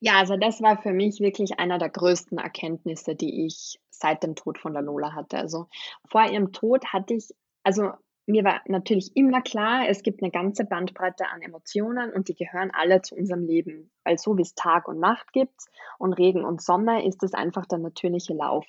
Ja, 0.00 0.18
also 0.18 0.36
das 0.36 0.62
war 0.62 0.80
für 0.80 0.92
mich 0.92 1.20
wirklich 1.20 1.58
einer 1.58 1.78
der 1.78 1.90
größten 1.90 2.38
Erkenntnisse, 2.38 3.16
die 3.16 3.46
ich 3.46 3.80
seit 3.90 4.22
dem 4.22 4.36
Tod 4.36 4.58
von 4.58 4.72
der 4.72 4.82
Lola 4.82 5.14
hatte. 5.14 5.38
Also 5.38 5.66
vor 6.08 6.30
ihrem 6.30 6.52
Tod 6.52 6.92
hatte 6.92 7.14
ich, 7.14 7.28
also 7.64 7.90
mir 8.28 8.44
war 8.44 8.60
natürlich 8.66 9.16
immer 9.16 9.40
klar, 9.40 9.88
es 9.88 10.02
gibt 10.02 10.22
eine 10.22 10.30
ganze 10.30 10.64
Bandbreite 10.64 11.26
an 11.28 11.40
Emotionen 11.40 12.12
und 12.12 12.28
die 12.28 12.34
gehören 12.34 12.70
alle 12.72 13.00
zu 13.00 13.16
unserem 13.16 13.44
Leben. 13.44 13.90
Weil 14.04 14.18
so 14.18 14.36
wie 14.36 14.42
es 14.42 14.54
Tag 14.54 14.86
und 14.86 15.00
Nacht 15.00 15.32
gibt 15.32 15.62
und 15.98 16.12
Regen 16.12 16.44
und 16.44 16.60
Sommer, 16.60 17.04
ist 17.04 17.22
es 17.22 17.32
einfach 17.32 17.64
der 17.64 17.78
natürliche 17.78 18.34
Lauf. 18.34 18.66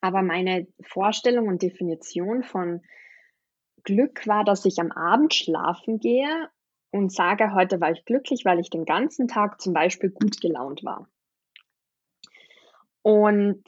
Aber 0.00 0.22
meine 0.22 0.66
Vorstellung 0.82 1.46
und 1.46 1.62
Definition 1.62 2.42
von 2.42 2.82
Glück 3.84 4.26
war, 4.26 4.44
dass 4.44 4.64
ich 4.64 4.78
am 4.80 4.90
Abend 4.90 5.34
schlafen 5.34 6.00
gehe 6.00 6.48
und 6.90 7.12
sage, 7.12 7.54
heute 7.54 7.80
war 7.80 7.92
ich 7.92 8.04
glücklich, 8.04 8.44
weil 8.44 8.58
ich 8.58 8.70
den 8.70 8.84
ganzen 8.84 9.28
Tag 9.28 9.60
zum 9.60 9.72
Beispiel 9.72 10.10
gut 10.10 10.40
gelaunt 10.40 10.82
war. 10.84 11.08
Und 13.02 13.62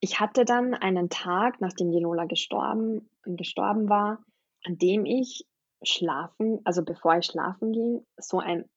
ich 0.00 0.20
hatte 0.20 0.44
dann 0.44 0.74
einen 0.74 1.08
Tag, 1.08 1.60
nachdem 1.60 1.90
die 1.90 2.00
Lola 2.00 2.24
gestorben, 2.24 3.08
gestorben 3.24 3.88
war, 3.88 4.24
an 4.64 4.78
dem 4.78 5.06
ich 5.06 5.46
schlafen, 5.82 6.60
also 6.64 6.84
bevor 6.84 7.18
ich 7.18 7.26
schlafen 7.26 7.72
ging, 7.72 8.04
so 8.16 8.38
ein, 8.38 8.68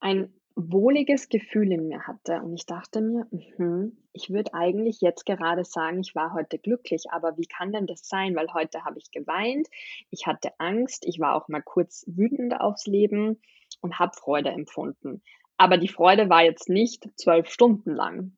ein 0.00 0.32
wohliges 0.54 1.28
Gefühl 1.28 1.72
in 1.72 1.88
mir 1.88 2.06
hatte. 2.06 2.42
Und 2.42 2.54
ich 2.54 2.66
dachte 2.66 3.00
mir, 3.00 3.26
mh, 3.30 3.92
ich 4.12 4.30
würde 4.30 4.52
eigentlich 4.54 5.00
jetzt 5.00 5.24
gerade 5.24 5.64
sagen, 5.64 6.00
ich 6.00 6.14
war 6.14 6.34
heute 6.34 6.58
glücklich, 6.58 7.04
aber 7.10 7.36
wie 7.38 7.46
kann 7.46 7.72
denn 7.72 7.86
das 7.86 8.06
sein? 8.06 8.36
Weil 8.36 8.52
heute 8.52 8.84
habe 8.84 8.98
ich 8.98 9.10
geweint, 9.10 9.68
ich 10.10 10.26
hatte 10.26 10.52
Angst, 10.58 11.06
ich 11.06 11.18
war 11.20 11.34
auch 11.34 11.48
mal 11.48 11.62
kurz 11.62 12.04
wütend 12.06 12.60
aufs 12.60 12.86
Leben 12.86 13.40
und 13.80 13.98
habe 13.98 14.12
Freude 14.14 14.50
empfunden. 14.50 15.22
Aber 15.56 15.78
die 15.78 15.88
Freude 15.88 16.28
war 16.28 16.42
jetzt 16.42 16.68
nicht 16.68 17.08
zwölf 17.16 17.48
Stunden 17.48 17.90
lang. 17.90 18.36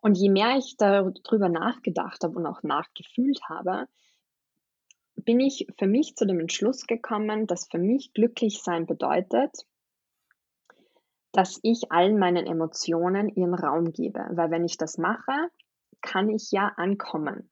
Und 0.00 0.16
je 0.16 0.30
mehr 0.30 0.56
ich 0.56 0.76
darüber 0.76 1.48
nachgedacht 1.48 2.22
habe 2.22 2.36
und 2.36 2.46
auch 2.46 2.62
nachgefühlt 2.62 3.40
habe, 3.48 3.86
bin 5.16 5.40
ich 5.40 5.66
für 5.78 5.86
mich 5.86 6.14
zu 6.14 6.26
dem 6.26 6.40
Entschluss 6.40 6.86
gekommen, 6.86 7.46
dass 7.46 7.68
für 7.68 7.78
mich 7.78 8.12
glücklich 8.12 8.62
sein 8.62 8.86
bedeutet, 8.86 9.66
dass 11.32 11.58
ich 11.62 11.90
allen 11.90 12.18
meinen 12.18 12.46
Emotionen 12.46 13.28
ihren 13.28 13.54
Raum 13.54 13.92
gebe. 13.92 14.20
Weil 14.30 14.50
wenn 14.50 14.64
ich 14.64 14.78
das 14.78 14.98
mache, 14.98 15.50
kann 16.00 16.30
ich 16.30 16.50
ja 16.50 16.72
ankommen. 16.76 17.50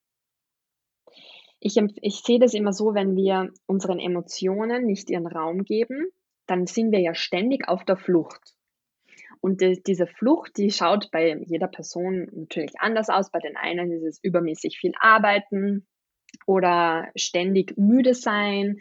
Ich, 1.61 1.77
ich 1.77 2.21
sehe 2.21 2.39
das 2.39 2.55
immer 2.55 2.73
so, 2.73 2.95
wenn 2.95 3.17
wir 3.17 3.51
unseren 3.67 3.99
Emotionen 3.99 4.85
nicht 4.85 5.11
ihren 5.11 5.27
Raum 5.27 5.65
geben, 5.65 6.09
dann 6.47 6.67
sind 6.67 6.93
wir 6.93 7.01
ja 7.01 7.15
ständig 7.15 7.69
auf 7.69 7.85
der 7.85 7.97
Flucht. 7.97 8.55
Und 9.45 9.61
die, 9.61 9.83
diese 9.87 10.07
Flucht, 10.07 10.57
die 10.57 10.71
schaut 10.71 11.11
bei 11.11 11.37
jeder 11.37 11.69
Person 11.69 12.31
natürlich 12.33 12.81
anders 12.81 13.11
aus. 13.11 13.31
Bei 13.31 13.41
den 13.41 13.59
einen 13.59 13.93
ist 13.93 14.03
es 14.03 14.19
übermäßig 14.25 14.79
viel 14.79 14.93
Arbeiten 14.99 15.87
oder 16.47 17.09
ständig 17.15 17.77
müde 17.77 18.15
sein, 18.15 18.81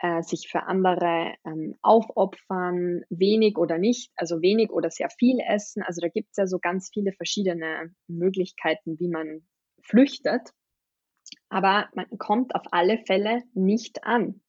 äh, 0.00 0.20
sich 0.20 0.48
für 0.50 0.64
andere 0.64 1.32
ähm, 1.46 1.76
aufopfern, 1.80 3.04
wenig 3.08 3.56
oder 3.56 3.78
nicht, 3.78 4.12
also 4.16 4.42
wenig 4.42 4.70
oder 4.70 4.90
sehr 4.90 5.08
viel 5.08 5.38
essen. 5.40 5.82
Also 5.82 6.02
da 6.02 6.08
gibt 6.08 6.28
es 6.32 6.36
ja 6.36 6.46
so 6.46 6.58
ganz 6.58 6.90
viele 6.92 7.12
verschiedene 7.12 7.90
Möglichkeiten, 8.06 8.98
wie 8.98 9.08
man 9.08 9.46
flüchtet. 9.80 10.50
Aber 11.48 11.88
man 11.94 12.06
kommt 12.18 12.54
auf 12.54 12.64
alle 12.70 12.98
Fälle 12.98 13.44
nicht 13.54 14.04
an, 14.04 14.42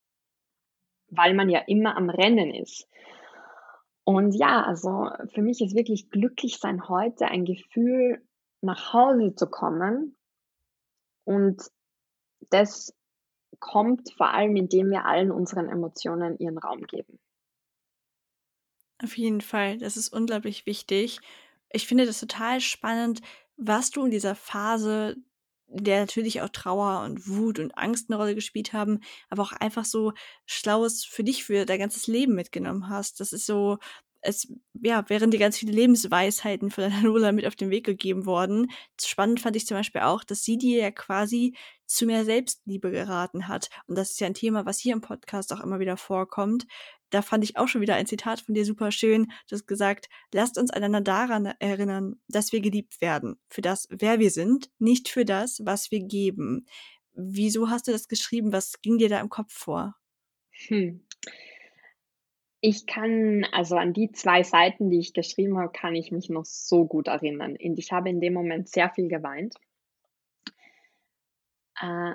weil 1.08 1.32
man 1.32 1.48
ja 1.48 1.60
immer 1.66 1.96
am 1.96 2.10
Rennen 2.10 2.52
ist. 2.52 2.86
Und 4.08 4.32
ja, 4.32 4.62
also 4.62 5.10
für 5.34 5.42
mich 5.42 5.60
ist 5.60 5.76
wirklich 5.76 6.08
glücklich 6.08 6.60
sein 6.60 6.88
heute 6.88 7.26
ein 7.26 7.44
Gefühl, 7.44 8.26
nach 8.62 8.94
Hause 8.94 9.34
zu 9.34 9.46
kommen. 9.50 10.16
Und 11.24 11.60
das 12.48 12.94
kommt 13.58 14.10
vor 14.14 14.32
allem, 14.32 14.56
indem 14.56 14.88
wir 14.88 15.04
allen 15.04 15.30
unseren 15.30 15.68
Emotionen 15.68 16.38
ihren 16.38 16.56
Raum 16.56 16.84
geben. 16.84 17.20
Auf 19.04 19.14
jeden 19.18 19.42
Fall, 19.42 19.76
das 19.76 19.98
ist 19.98 20.08
unglaublich 20.08 20.64
wichtig. 20.64 21.20
Ich 21.68 21.86
finde 21.86 22.06
das 22.06 22.18
total 22.18 22.62
spannend, 22.62 23.20
was 23.58 23.90
du 23.90 24.06
in 24.06 24.10
dieser 24.10 24.34
Phase, 24.34 25.16
der 25.68 26.00
natürlich 26.00 26.40
auch 26.42 26.48
Trauer 26.48 27.02
und 27.04 27.28
Wut 27.28 27.58
und 27.58 27.76
Angst 27.76 28.10
eine 28.10 28.16
Rolle 28.16 28.34
gespielt 28.34 28.72
haben, 28.72 29.00
aber 29.28 29.42
auch 29.42 29.52
einfach 29.52 29.84
so 29.84 30.12
Schlaues 30.46 31.04
für 31.04 31.24
dich, 31.24 31.44
für 31.44 31.66
dein 31.66 31.78
ganzes 31.78 32.06
Leben 32.06 32.34
mitgenommen 32.34 32.88
hast. 32.88 33.20
Das 33.20 33.32
ist 33.32 33.46
so, 33.46 33.78
es 34.20 34.52
ja, 34.82 35.08
wären 35.08 35.30
dir 35.30 35.38
ganz 35.38 35.58
viele 35.58 35.72
Lebensweisheiten 35.72 36.70
von 36.70 36.84
der 36.90 37.00
Lola 37.02 37.32
mit 37.32 37.46
auf 37.46 37.56
den 37.56 37.70
Weg 37.70 37.84
gegeben 37.86 38.26
worden. 38.26 38.70
Spannend 39.00 39.40
fand 39.40 39.56
ich 39.56 39.66
zum 39.66 39.76
Beispiel 39.76 40.02
auch, 40.02 40.24
dass 40.24 40.42
sie 40.42 40.58
dir 40.58 40.78
ja 40.78 40.90
quasi 40.90 41.54
zu 41.86 42.06
mehr 42.06 42.24
Selbstliebe 42.24 42.90
geraten 42.90 43.48
hat. 43.48 43.70
Und 43.86 43.96
das 43.96 44.10
ist 44.10 44.20
ja 44.20 44.26
ein 44.26 44.34
Thema, 44.34 44.66
was 44.66 44.78
hier 44.78 44.92
im 44.92 45.00
Podcast 45.00 45.52
auch 45.52 45.60
immer 45.60 45.78
wieder 45.80 45.96
vorkommt. 45.96 46.66
Da 47.10 47.22
fand 47.22 47.44
ich 47.44 47.56
auch 47.56 47.68
schon 47.68 47.80
wieder 47.80 47.94
ein 47.94 48.06
Zitat 48.06 48.40
von 48.40 48.54
dir 48.54 48.64
super 48.64 48.90
schön. 48.90 49.26
Du 49.48 49.54
hast 49.54 49.66
gesagt, 49.66 50.08
lasst 50.32 50.58
uns 50.58 50.70
einander 50.70 51.00
daran 51.00 51.46
erinnern, 51.58 52.20
dass 52.28 52.52
wir 52.52 52.60
geliebt 52.60 53.00
werden. 53.00 53.40
Für 53.48 53.62
das, 53.62 53.88
wer 53.90 54.18
wir 54.18 54.30
sind, 54.30 54.70
nicht 54.78 55.08
für 55.08 55.24
das, 55.24 55.64
was 55.64 55.90
wir 55.90 56.00
geben. 56.00 56.66
Wieso 57.12 57.70
hast 57.70 57.88
du 57.88 57.92
das 57.92 58.08
geschrieben? 58.08 58.52
Was 58.52 58.80
ging 58.82 58.98
dir 58.98 59.08
da 59.08 59.20
im 59.20 59.28
Kopf 59.28 59.52
vor? 59.52 59.94
Hm. 60.68 61.04
Ich 62.60 62.86
kann, 62.86 63.46
also 63.52 63.76
an 63.76 63.92
die 63.92 64.10
zwei 64.10 64.42
Seiten, 64.42 64.90
die 64.90 64.98
ich 64.98 65.14
geschrieben 65.14 65.58
habe, 65.58 65.72
kann 65.72 65.94
ich 65.94 66.10
mich 66.10 66.28
noch 66.28 66.44
so 66.44 66.86
gut 66.86 67.06
erinnern. 67.06 67.56
Und 67.62 67.78
ich 67.78 67.92
habe 67.92 68.10
in 68.10 68.20
dem 68.20 68.34
Moment 68.34 68.68
sehr 68.68 68.90
viel 68.90 69.08
geweint. 69.08 69.54
Äh, 71.80 72.14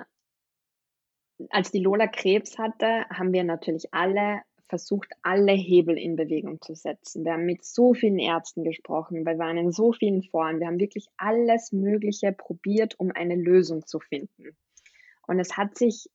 als 1.50 1.70
die 1.70 1.80
Lola 1.80 2.06
Krebs 2.06 2.58
hatte, 2.58 3.06
haben 3.10 3.32
wir 3.32 3.44
natürlich 3.44 3.92
alle 3.92 4.42
versucht, 4.68 5.12
alle 5.22 5.52
Hebel 5.52 5.98
in 5.98 6.16
Bewegung 6.16 6.60
zu 6.60 6.74
setzen. 6.74 7.24
Wir 7.24 7.32
haben 7.32 7.46
mit 7.46 7.64
so 7.64 7.94
vielen 7.94 8.18
Ärzten 8.18 8.64
gesprochen, 8.64 9.26
wir 9.26 9.38
waren 9.38 9.58
in 9.58 9.72
so 9.72 9.92
vielen 9.92 10.22
Foren, 10.22 10.60
wir 10.60 10.66
haben 10.66 10.80
wirklich 10.80 11.06
alles 11.16 11.72
Mögliche 11.72 12.32
probiert, 12.32 12.98
um 12.98 13.10
eine 13.12 13.36
Lösung 13.36 13.86
zu 13.86 14.00
finden. 14.00 14.56
Und 15.26 15.38
es 15.38 15.56
hat 15.56 15.76
sich 15.76 16.10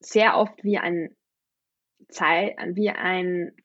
sehr 0.00 0.36
oft 0.36 0.62
wie 0.64 0.78
ein 0.78 1.14
wie 2.74 2.90
ein, 2.90 3.56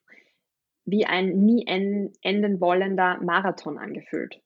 wie 0.84 1.06
ein 1.06 1.44
nie 1.44 1.66
enden 1.66 2.60
wollender 2.60 3.18
Marathon 3.22 3.78
angefühlt. 3.78 4.40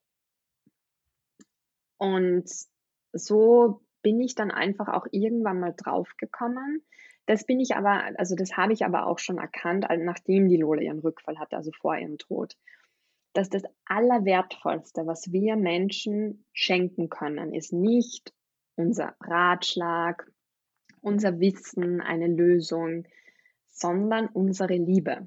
Und 1.99 2.51
so 3.13 3.81
bin 4.03 4.21
ich 4.21 4.35
dann 4.35 4.51
einfach 4.51 4.89
auch 4.89 5.07
irgendwann 5.11 5.61
mal 5.61 5.75
draufgekommen. 5.77 6.85
Das 7.27 7.45
bin 7.45 7.61
ich 7.61 7.75
aber, 7.75 8.19
also 8.19 8.35
das 8.35 8.57
habe 8.57 8.73
ich 8.73 8.85
aber 8.85 9.07
auch 9.07 9.19
schon 9.19 9.39
erkannt, 9.39 9.87
nachdem 9.99 10.49
die 10.49 10.59
Lola 10.59 10.83
ihren 10.83 10.99
Rückfall 10.99 11.39
hatte, 11.39 11.57
also 11.57 11.71
vor 11.73 11.97
ihrem 11.97 12.19
Tod, 12.19 12.57
dass 13.33 13.49
das 13.49 13.63
Allerwertvollste, 13.87 15.07
was 15.07 15.33
wir 15.33 15.57
Menschen 15.57 16.45
schenken 16.53 17.09
können, 17.09 17.55
ist 17.55 17.73
nicht 17.73 18.33
unser 18.77 19.15
Ratschlag, 19.21 20.31
unser 21.01 21.41
Wissen, 21.41 22.01
eine 22.01 22.29
Lösung, 22.29 23.05
sondern 23.69 24.29
unsere 24.29 24.77
Liebe 24.77 25.27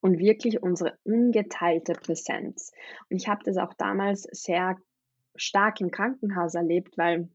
und 0.00 0.18
wirklich 0.18 0.62
unsere 0.62 0.98
ungeteilte 1.04 1.94
Präsenz. 1.94 2.72
Und 3.08 3.16
ich 3.16 3.28
habe 3.28 3.42
das 3.44 3.56
auch 3.56 3.74
damals 3.74 4.22
sehr 4.22 4.76
stark 5.34 5.80
im 5.80 5.90
Krankenhaus 5.90 6.54
erlebt, 6.54 6.98
weil 6.98 7.28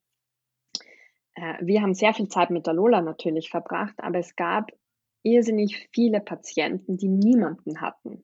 äh, 1.36 1.56
wir 1.62 1.82
haben 1.82 1.94
sehr 1.94 2.14
viel 2.14 2.28
Zeit 2.28 2.50
mit 2.50 2.66
der 2.66 2.74
Lola 2.74 3.02
natürlich 3.02 3.50
verbracht, 3.50 3.96
aber 3.98 4.20
es 4.20 4.36
gab 4.36 4.72
irrsinnig 5.24 5.90
viele 5.92 6.22
Patienten, 6.22 6.98
die 6.98 7.10
niemanden 7.10 7.82
hatten. 7.82 8.24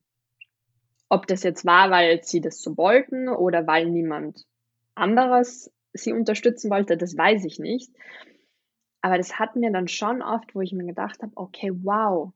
Ob 1.09 1.27
das 1.27 1.43
jetzt 1.43 1.65
war, 1.65 1.91
weil 1.91 2.23
sie 2.23 2.41
das 2.41 2.61
so 2.61 2.77
wollten 2.77 3.27
oder 3.27 3.67
weil 3.67 3.89
niemand 3.89 4.45
anderes 4.95 5.71
sie 5.93 6.13
unterstützen 6.13 6.71
wollte, 6.71 6.95
das 6.95 7.17
weiß 7.17 7.43
ich 7.43 7.59
nicht. 7.59 7.91
Aber 9.01 9.17
das 9.17 9.39
hatten 9.39 9.59
mir 9.59 9.71
dann 9.71 9.87
schon 9.87 10.21
oft, 10.21 10.55
wo 10.55 10.61
ich 10.61 10.71
mir 10.71 10.85
gedacht 10.85 11.21
habe, 11.21 11.33
okay, 11.35 11.71
wow, 11.83 12.31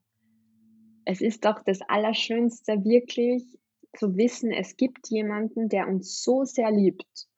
es 1.04 1.20
ist 1.20 1.44
doch 1.44 1.62
das 1.62 1.80
Allerschönste, 1.82 2.84
wirklich 2.84 3.58
zu 3.96 4.16
wissen, 4.16 4.50
es 4.50 4.76
gibt 4.76 5.08
jemanden, 5.08 5.68
der 5.68 5.88
uns 5.88 6.22
so 6.22 6.44
sehr 6.44 6.70
liebt 6.70 7.28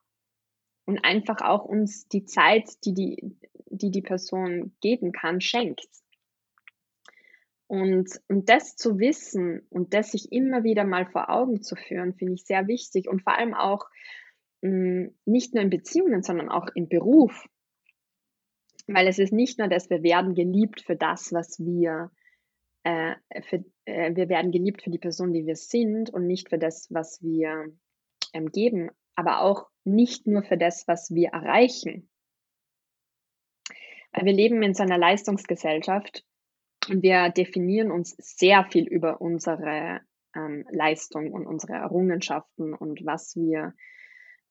und 0.88 1.05
einfach 1.05 1.42
auch 1.42 1.66
uns 1.66 2.09
die 2.09 2.24
Zeit, 2.24 2.83
die 2.87 2.94
die, 2.94 3.37
die, 3.66 3.90
die 3.90 4.01
Person 4.01 4.74
geben 4.81 5.12
kann, 5.12 5.42
schenkt. 5.42 5.87
Und, 7.66 8.09
und 8.29 8.48
das 8.48 8.74
zu 8.74 8.98
wissen 8.98 9.66
und 9.68 9.92
das 9.92 10.12
sich 10.12 10.33
immer 10.33 10.64
wieder 10.64 10.85
mal 10.85 11.05
vor 11.05 11.29
Augen 11.29 11.61
zu 11.61 11.77
führen, 11.77 12.14
finde 12.14 12.33
ich 12.33 12.46
sehr 12.46 12.68
wichtig 12.68 13.07
und 13.07 13.20
vor 13.20 13.37
allem 13.37 13.53
auch 13.53 13.85
mh, 14.62 14.70
hm, 14.70 15.14
nicht 15.27 15.53
nur 15.53 15.62
in 15.62 15.68
Beziehungen, 15.68 16.22
sondern 16.22 16.48
auch 16.48 16.68
im 16.74 16.88
Beruf. 16.88 17.46
Weil 18.87 19.09
es 19.09 19.18
ist 19.18 19.35
nicht 19.35 19.59
nur, 19.59 19.68
dass 19.68 19.90
wir 19.90 20.03
werden 20.03 20.35
geliebt 20.35 20.81
für 20.81 20.96
das, 20.96 21.35
was 21.35 21.59
wir, 21.59 22.11
äh, 22.85 23.14
für, 23.42 23.62
äh, 23.85 24.16
wir 24.16 24.31
werden 24.31 24.53
geliebt 24.53 24.81
für 24.81 24.90
die 24.90 24.98
Person, 24.98 25.35
die 25.35 25.44
wir 25.44 25.57
sind 25.57 26.09
und 26.09 26.27
nicht 26.27 26.48
für 26.48 26.59
das, 26.59 26.90
was 26.90 27.22
wir 27.22 27.77
ähm, 28.33 28.51
geben, 28.51 28.90
aber 29.18 29.40
auch 29.40 29.66
nicht 29.83 30.28
nur 30.28 30.44
für 30.44 30.57
das, 30.57 30.87
was 30.87 31.12
wir 31.12 31.31
erreichen. 31.31 32.09
Weil 34.12 34.26
wir 34.26 34.33
leben 34.33 34.62
in 34.62 34.74
so 34.74 34.85
einer 34.85 34.96
Leistungsgesellschaft 34.96 36.24
und 36.88 37.02
wir 37.02 37.31
definieren 37.31 37.90
uns 37.90 38.14
sehr 38.18 38.64
viel 38.70 38.87
über 38.87 39.20
unsere 39.20 40.02
ähm, 40.37 40.64
Leistung 40.70 41.33
und 41.33 41.48
unsere 41.48 41.72
Errungenschaften 41.72 42.74
und 42.74 43.04
was 43.04 43.35
wir 43.35 43.74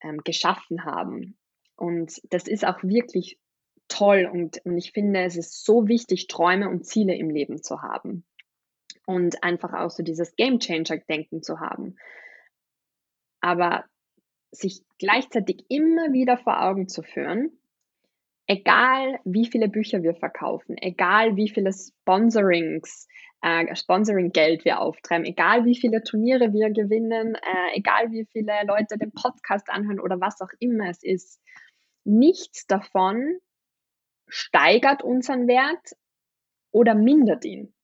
ähm, 0.02 0.18
geschaffen 0.18 0.84
haben. 0.84 1.38
Und 1.74 2.20
das 2.30 2.46
ist 2.46 2.66
auch 2.66 2.82
wirklich 2.82 3.40
toll 3.88 4.28
und, 4.30 4.60
und 4.66 4.76
ich 4.76 4.92
finde, 4.92 5.22
es 5.22 5.38
ist 5.38 5.64
so 5.64 5.88
wichtig, 5.88 6.26
Träume 6.26 6.68
und 6.68 6.84
Ziele 6.84 7.16
im 7.16 7.30
Leben 7.30 7.62
zu 7.62 7.80
haben 7.80 8.26
und 9.06 9.42
einfach 9.42 9.72
auch 9.72 9.90
so 9.90 10.02
dieses 10.02 10.36
Game 10.36 10.58
Changer 10.58 10.98
Denken 10.98 11.42
zu 11.42 11.58
haben. 11.58 11.96
Aber 13.40 13.86
sich 14.50 14.82
gleichzeitig 14.98 15.64
immer 15.68 16.12
wieder 16.12 16.38
vor 16.38 16.62
Augen 16.62 16.88
zu 16.88 17.02
führen, 17.02 17.50
egal 18.46 19.20
wie 19.24 19.46
viele 19.46 19.68
Bücher 19.68 20.02
wir 20.02 20.14
verkaufen, 20.14 20.76
egal 20.78 21.36
wie 21.36 21.48
viele 21.48 21.72
Sponsorings, 21.72 23.06
äh, 23.42 23.74
Sponsoring-Geld 23.74 24.64
wir 24.64 24.80
auftreiben, 24.80 25.26
egal 25.26 25.64
wie 25.64 25.76
viele 25.76 26.02
Turniere 26.02 26.52
wir 26.52 26.70
gewinnen, 26.70 27.34
äh, 27.34 27.76
egal 27.76 28.10
wie 28.10 28.26
viele 28.32 28.54
Leute 28.66 28.98
den 28.98 29.12
Podcast 29.12 29.68
anhören 29.70 30.00
oder 30.00 30.20
was 30.20 30.40
auch 30.40 30.52
immer 30.58 30.88
es 30.88 31.02
ist, 31.02 31.40
nichts 32.04 32.66
davon 32.66 33.38
steigert 34.26 35.02
unseren 35.02 35.46
Wert 35.46 35.96
oder 36.70 36.94
mindert 36.94 37.44
ihn. 37.44 37.74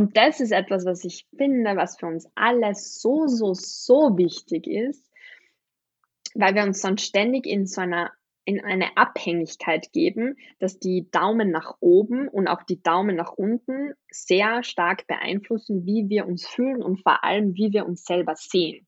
Und 0.00 0.16
das 0.16 0.40
ist 0.40 0.50
etwas, 0.50 0.86
was 0.86 1.04
ich 1.04 1.26
finde, 1.36 1.76
was 1.76 1.98
für 1.98 2.06
uns 2.06 2.26
alle 2.34 2.74
so, 2.74 3.26
so, 3.26 3.52
so 3.52 4.16
wichtig 4.16 4.66
ist, 4.66 5.12
weil 6.32 6.54
wir 6.54 6.62
uns 6.62 6.80
sonst 6.80 7.02
ständig 7.02 7.44
in 7.44 7.66
so 7.66 7.82
einer 7.82 8.10
in 8.46 8.64
eine 8.64 8.96
Abhängigkeit 8.96 9.92
geben, 9.92 10.38
dass 10.58 10.78
die 10.78 11.10
Daumen 11.10 11.50
nach 11.50 11.76
oben 11.80 12.28
und 12.28 12.48
auch 12.48 12.62
die 12.62 12.82
Daumen 12.82 13.14
nach 13.14 13.32
unten 13.32 13.92
sehr 14.10 14.62
stark 14.62 15.06
beeinflussen, 15.06 15.84
wie 15.84 16.08
wir 16.08 16.26
uns 16.26 16.46
fühlen 16.46 16.82
und 16.82 17.02
vor 17.02 17.22
allem, 17.22 17.54
wie 17.54 17.74
wir 17.74 17.84
uns 17.84 18.02
selber 18.02 18.36
sehen. 18.36 18.86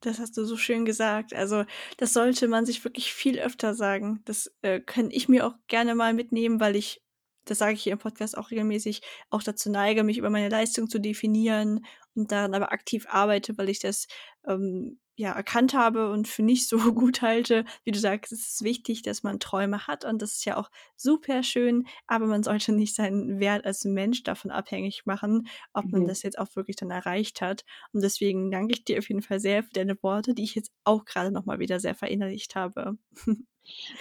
Das 0.00 0.18
hast 0.18 0.36
du 0.36 0.44
so 0.44 0.56
schön 0.56 0.84
gesagt. 0.84 1.32
Also, 1.34 1.64
das 1.98 2.12
sollte 2.12 2.48
man 2.48 2.66
sich 2.66 2.82
wirklich 2.84 3.12
viel 3.12 3.38
öfter 3.38 3.74
sagen. 3.74 4.22
Das 4.24 4.52
äh, 4.62 4.80
kann 4.80 5.12
ich 5.12 5.28
mir 5.28 5.46
auch 5.46 5.54
gerne 5.68 5.94
mal 5.94 6.12
mitnehmen, 6.12 6.58
weil 6.58 6.74
ich, 6.74 7.00
das 7.46 7.58
sage 7.58 7.74
ich 7.74 7.82
hier 7.82 7.92
im 7.92 7.98
Podcast 7.98 8.36
auch 8.36 8.50
regelmäßig, 8.50 9.02
auch 9.30 9.42
dazu 9.42 9.70
neige, 9.70 10.04
mich 10.04 10.18
über 10.18 10.30
meine 10.30 10.48
Leistung 10.48 10.88
zu 10.88 11.00
definieren 11.00 11.84
und 12.14 12.32
daran 12.32 12.54
aber 12.54 12.72
aktiv 12.72 13.06
arbeite, 13.08 13.56
weil 13.56 13.68
ich 13.68 13.78
das 13.78 14.06
ähm, 14.46 14.98
ja 15.16 15.32
erkannt 15.32 15.72
habe 15.72 16.10
und 16.10 16.28
für 16.28 16.42
nicht 16.42 16.68
so 16.68 16.76
gut 16.94 17.22
halte. 17.22 17.64
Wie 17.84 17.90
du 17.90 17.98
sagst, 17.98 18.32
es 18.32 18.48
ist 18.48 18.64
wichtig, 18.64 19.02
dass 19.02 19.22
man 19.22 19.40
Träume 19.40 19.86
hat 19.86 20.04
und 20.04 20.22
das 20.22 20.32
ist 20.32 20.44
ja 20.44 20.56
auch 20.56 20.70
super 20.96 21.42
schön, 21.42 21.86
aber 22.06 22.26
man 22.26 22.42
sollte 22.42 22.72
nicht 22.72 22.94
seinen 22.94 23.40
Wert 23.40 23.64
als 23.64 23.84
Mensch 23.84 24.22
davon 24.22 24.50
abhängig 24.50 25.06
machen, 25.06 25.48
ob 25.72 25.86
mhm. 25.86 25.90
man 25.92 26.06
das 26.06 26.22
jetzt 26.22 26.38
auch 26.38 26.54
wirklich 26.54 26.76
dann 26.76 26.90
erreicht 26.90 27.40
hat. 27.40 27.64
Und 27.92 28.02
deswegen 28.02 28.50
danke 28.50 28.74
ich 28.74 28.84
dir 28.84 28.98
auf 28.98 29.08
jeden 29.08 29.22
Fall 29.22 29.40
sehr 29.40 29.62
für 29.62 29.72
deine 29.72 30.00
Worte, 30.02 30.34
die 30.34 30.44
ich 30.44 30.54
jetzt 30.54 30.72
auch 30.84 31.04
gerade 31.04 31.32
nochmal 31.32 31.58
wieder 31.58 31.80
sehr 31.80 31.94
verinnerlicht 31.94 32.54
habe. 32.54 32.98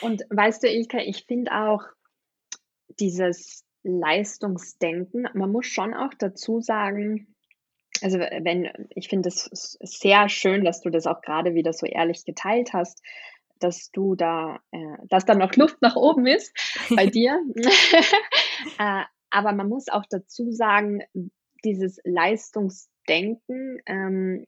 und 0.01 0.23
weißt 0.29 0.63
du, 0.63 0.67
Ilka, 0.67 0.99
ich 0.99 1.25
finde 1.25 1.51
auch 1.53 1.81
dieses 2.99 3.63
Leistungsdenken, 3.83 5.27
man 5.33 5.51
muss 5.51 5.67
schon 5.67 5.93
auch 5.93 6.13
dazu 6.17 6.59
sagen, 6.59 7.35
also 8.01 8.19
wenn, 8.19 8.87
ich 8.89 9.07
finde 9.07 9.29
es 9.29 9.77
sehr 9.81 10.27
schön, 10.27 10.65
dass 10.65 10.81
du 10.81 10.89
das 10.89 11.07
auch 11.07 11.21
gerade 11.21 11.53
wieder 11.53 11.71
so 11.71 11.85
ehrlich 11.85 12.25
geteilt 12.25 12.73
hast, 12.73 13.01
dass 13.59 13.89
du 13.91 14.15
da, 14.15 14.59
äh, 14.71 14.97
dass 15.07 15.25
da 15.25 15.35
noch 15.35 15.55
Luft 15.55 15.81
nach 15.81 15.95
oben 15.95 16.27
ist 16.27 16.53
bei 16.95 17.05
dir. 17.05 17.41
äh, 18.79 19.03
aber 19.29 19.51
man 19.53 19.69
muss 19.69 19.87
auch 19.87 20.05
dazu 20.09 20.51
sagen, 20.51 21.03
dieses 21.63 21.99
Leistungsdenken, 22.03 23.81
ähm, 23.85 24.45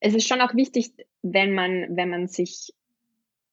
es 0.00 0.14
ist 0.14 0.28
schon 0.28 0.40
auch 0.40 0.54
wichtig, 0.54 0.92
wenn 1.22 1.54
man, 1.54 1.96
wenn 1.96 2.10
man 2.10 2.28
sich 2.28 2.72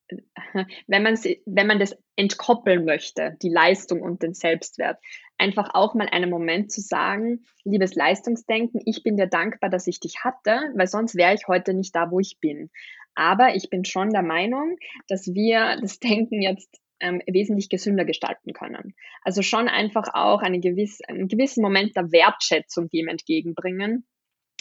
wenn 0.87 1.03
man, 1.03 1.17
wenn 1.45 1.67
man 1.67 1.79
das 1.79 1.97
entkoppeln 2.15 2.85
möchte, 2.85 3.37
die 3.41 3.49
Leistung 3.49 4.01
und 4.01 4.21
den 4.21 4.33
Selbstwert, 4.33 4.99
einfach 5.37 5.71
auch 5.73 5.93
mal 5.95 6.07
einen 6.09 6.29
Moment 6.29 6.71
zu 6.71 6.81
sagen, 6.81 7.45
liebes 7.63 7.95
Leistungsdenken, 7.95 8.81
ich 8.85 9.03
bin 9.03 9.17
dir 9.17 9.27
dankbar, 9.27 9.69
dass 9.69 9.87
ich 9.87 9.99
dich 9.99 10.23
hatte, 10.23 10.59
weil 10.75 10.87
sonst 10.87 11.15
wäre 11.15 11.33
ich 11.33 11.47
heute 11.47 11.73
nicht 11.73 11.95
da, 11.95 12.11
wo 12.11 12.19
ich 12.19 12.37
bin. 12.39 12.69
Aber 13.15 13.55
ich 13.55 13.69
bin 13.69 13.85
schon 13.85 14.09
der 14.09 14.23
Meinung, 14.23 14.77
dass 15.07 15.33
wir 15.33 15.77
das 15.81 15.99
Denken 15.99 16.41
jetzt 16.41 16.79
ähm, 16.99 17.21
wesentlich 17.27 17.69
gesünder 17.69 18.05
gestalten 18.05 18.53
können. 18.53 18.95
Also 19.23 19.41
schon 19.41 19.67
einfach 19.67 20.13
auch 20.13 20.41
eine 20.41 20.59
gewisse, 20.59 21.07
einen 21.07 21.27
gewissen 21.27 21.61
Moment 21.61 21.95
der 21.95 22.11
Wertschätzung 22.11 22.89
dem 22.89 23.07
entgegenbringen 23.07 24.05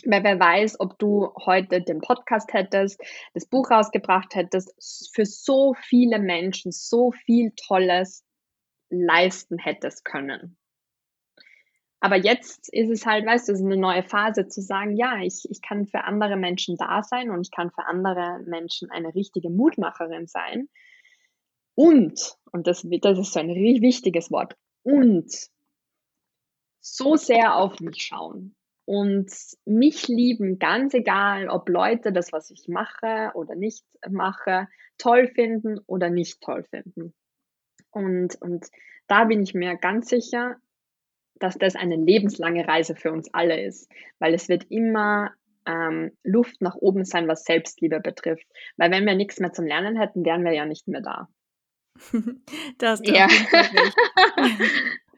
weil 0.07 0.25
wer 0.25 0.39
weiß, 0.39 0.81
ob 0.81 0.99
du 0.99 1.33
heute 1.45 1.81
den 1.81 2.01
Podcast 2.01 2.53
hättest, 2.53 3.01
das 3.35 3.47
Buch 3.47 3.71
rausgebracht 3.71 4.35
hättest, 4.35 4.75
für 5.15 5.27
so 5.27 5.75
viele 5.75 6.19
Menschen 6.19 6.73
so 6.73 7.13
viel 7.13 7.53
Tolles 7.57 8.25
leisten 8.91 9.59
hättest 9.59 10.05
können. 10.05 10.57
Aber 12.01 12.17
jetzt 12.17 12.69
ist 12.73 12.91
es 12.91 13.07
halt, 13.07 13.25
weißt 13.25 13.49
du, 13.49 13.53
es 13.53 13.61
ist 13.61 13.65
eine 13.65 13.77
neue 13.77 14.03
Phase 14.03 14.49
zu 14.49 14.61
sagen, 14.61 14.97
ja, 14.97 15.21
ich, 15.21 15.49
ich 15.49 15.63
kann 15.63 15.87
für 15.87 16.03
andere 16.03 16.37
Menschen 16.37 16.77
da 16.77 17.03
sein 17.05 17.31
und 17.31 17.43
ich 17.43 17.53
kann 17.53 17.71
für 17.71 17.87
andere 17.87 18.41
Menschen 18.45 18.91
eine 18.91 19.15
richtige 19.15 19.51
Mutmacherin 19.51 20.27
sein. 20.27 20.69
Und, 21.75 22.37
und 22.51 22.67
das, 22.67 22.85
das 23.03 23.19
ist 23.19 23.33
so 23.33 23.41
ein 23.41 23.55
wichtiges 23.55 24.31
Wort, 24.33 24.57
und 24.83 25.33
so 26.81 27.15
sehr 27.15 27.57
auf 27.57 27.79
mich 27.79 28.05
schauen 28.05 28.57
und 28.93 29.33
mich 29.65 30.07
lieben, 30.07 30.59
ganz 30.59 30.93
egal, 30.93 31.49
ob 31.49 31.71
Leute 31.71 32.13
das, 32.13 32.31
was 32.31 32.51
ich 32.51 32.69
mache 32.69 33.31
oder 33.33 33.55
nicht 33.55 33.87
mache, 34.07 34.69
toll 34.99 35.29
finden 35.29 35.81
oder 35.87 36.11
nicht 36.11 36.43
toll 36.43 36.63
finden. 36.65 37.15
Und, 37.91 38.37
und 38.43 38.67
da 39.07 39.25
bin 39.25 39.43
ich 39.43 39.55
mir 39.55 39.79
ganz 39.79 40.11
sicher, 40.11 40.57
dass 41.37 41.57
das 41.57 41.75
eine 41.75 41.97
lebenslange 41.97 42.69
Reise 42.69 42.95
für 42.95 43.13
uns 43.13 43.33
alle 43.33 43.65
ist, 43.65 43.91
weil 44.19 44.35
es 44.35 44.51
wird 44.51 44.65
immer 44.69 45.31
ähm, 45.65 46.13
Luft 46.23 46.61
nach 46.61 46.75
oben 46.75 47.07
sein, 47.07 47.29
was 47.29 47.45
Selbstliebe 47.45 47.99
betrifft. 47.99 48.47
Weil 48.77 48.91
wenn 48.91 49.07
wir 49.07 49.15
nichts 49.15 49.41
mehr 49.41 49.55
zum 49.55 49.65
Lernen 49.65 49.97
hätten, 49.97 50.23
wären 50.27 50.45
wir 50.45 50.53
ja 50.53 50.67
nicht 50.67 50.87
mehr 50.87 51.01
da. 51.01 51.29
das 52.77 53.01
ist 53.01 53.09
ja. 53.09 53.27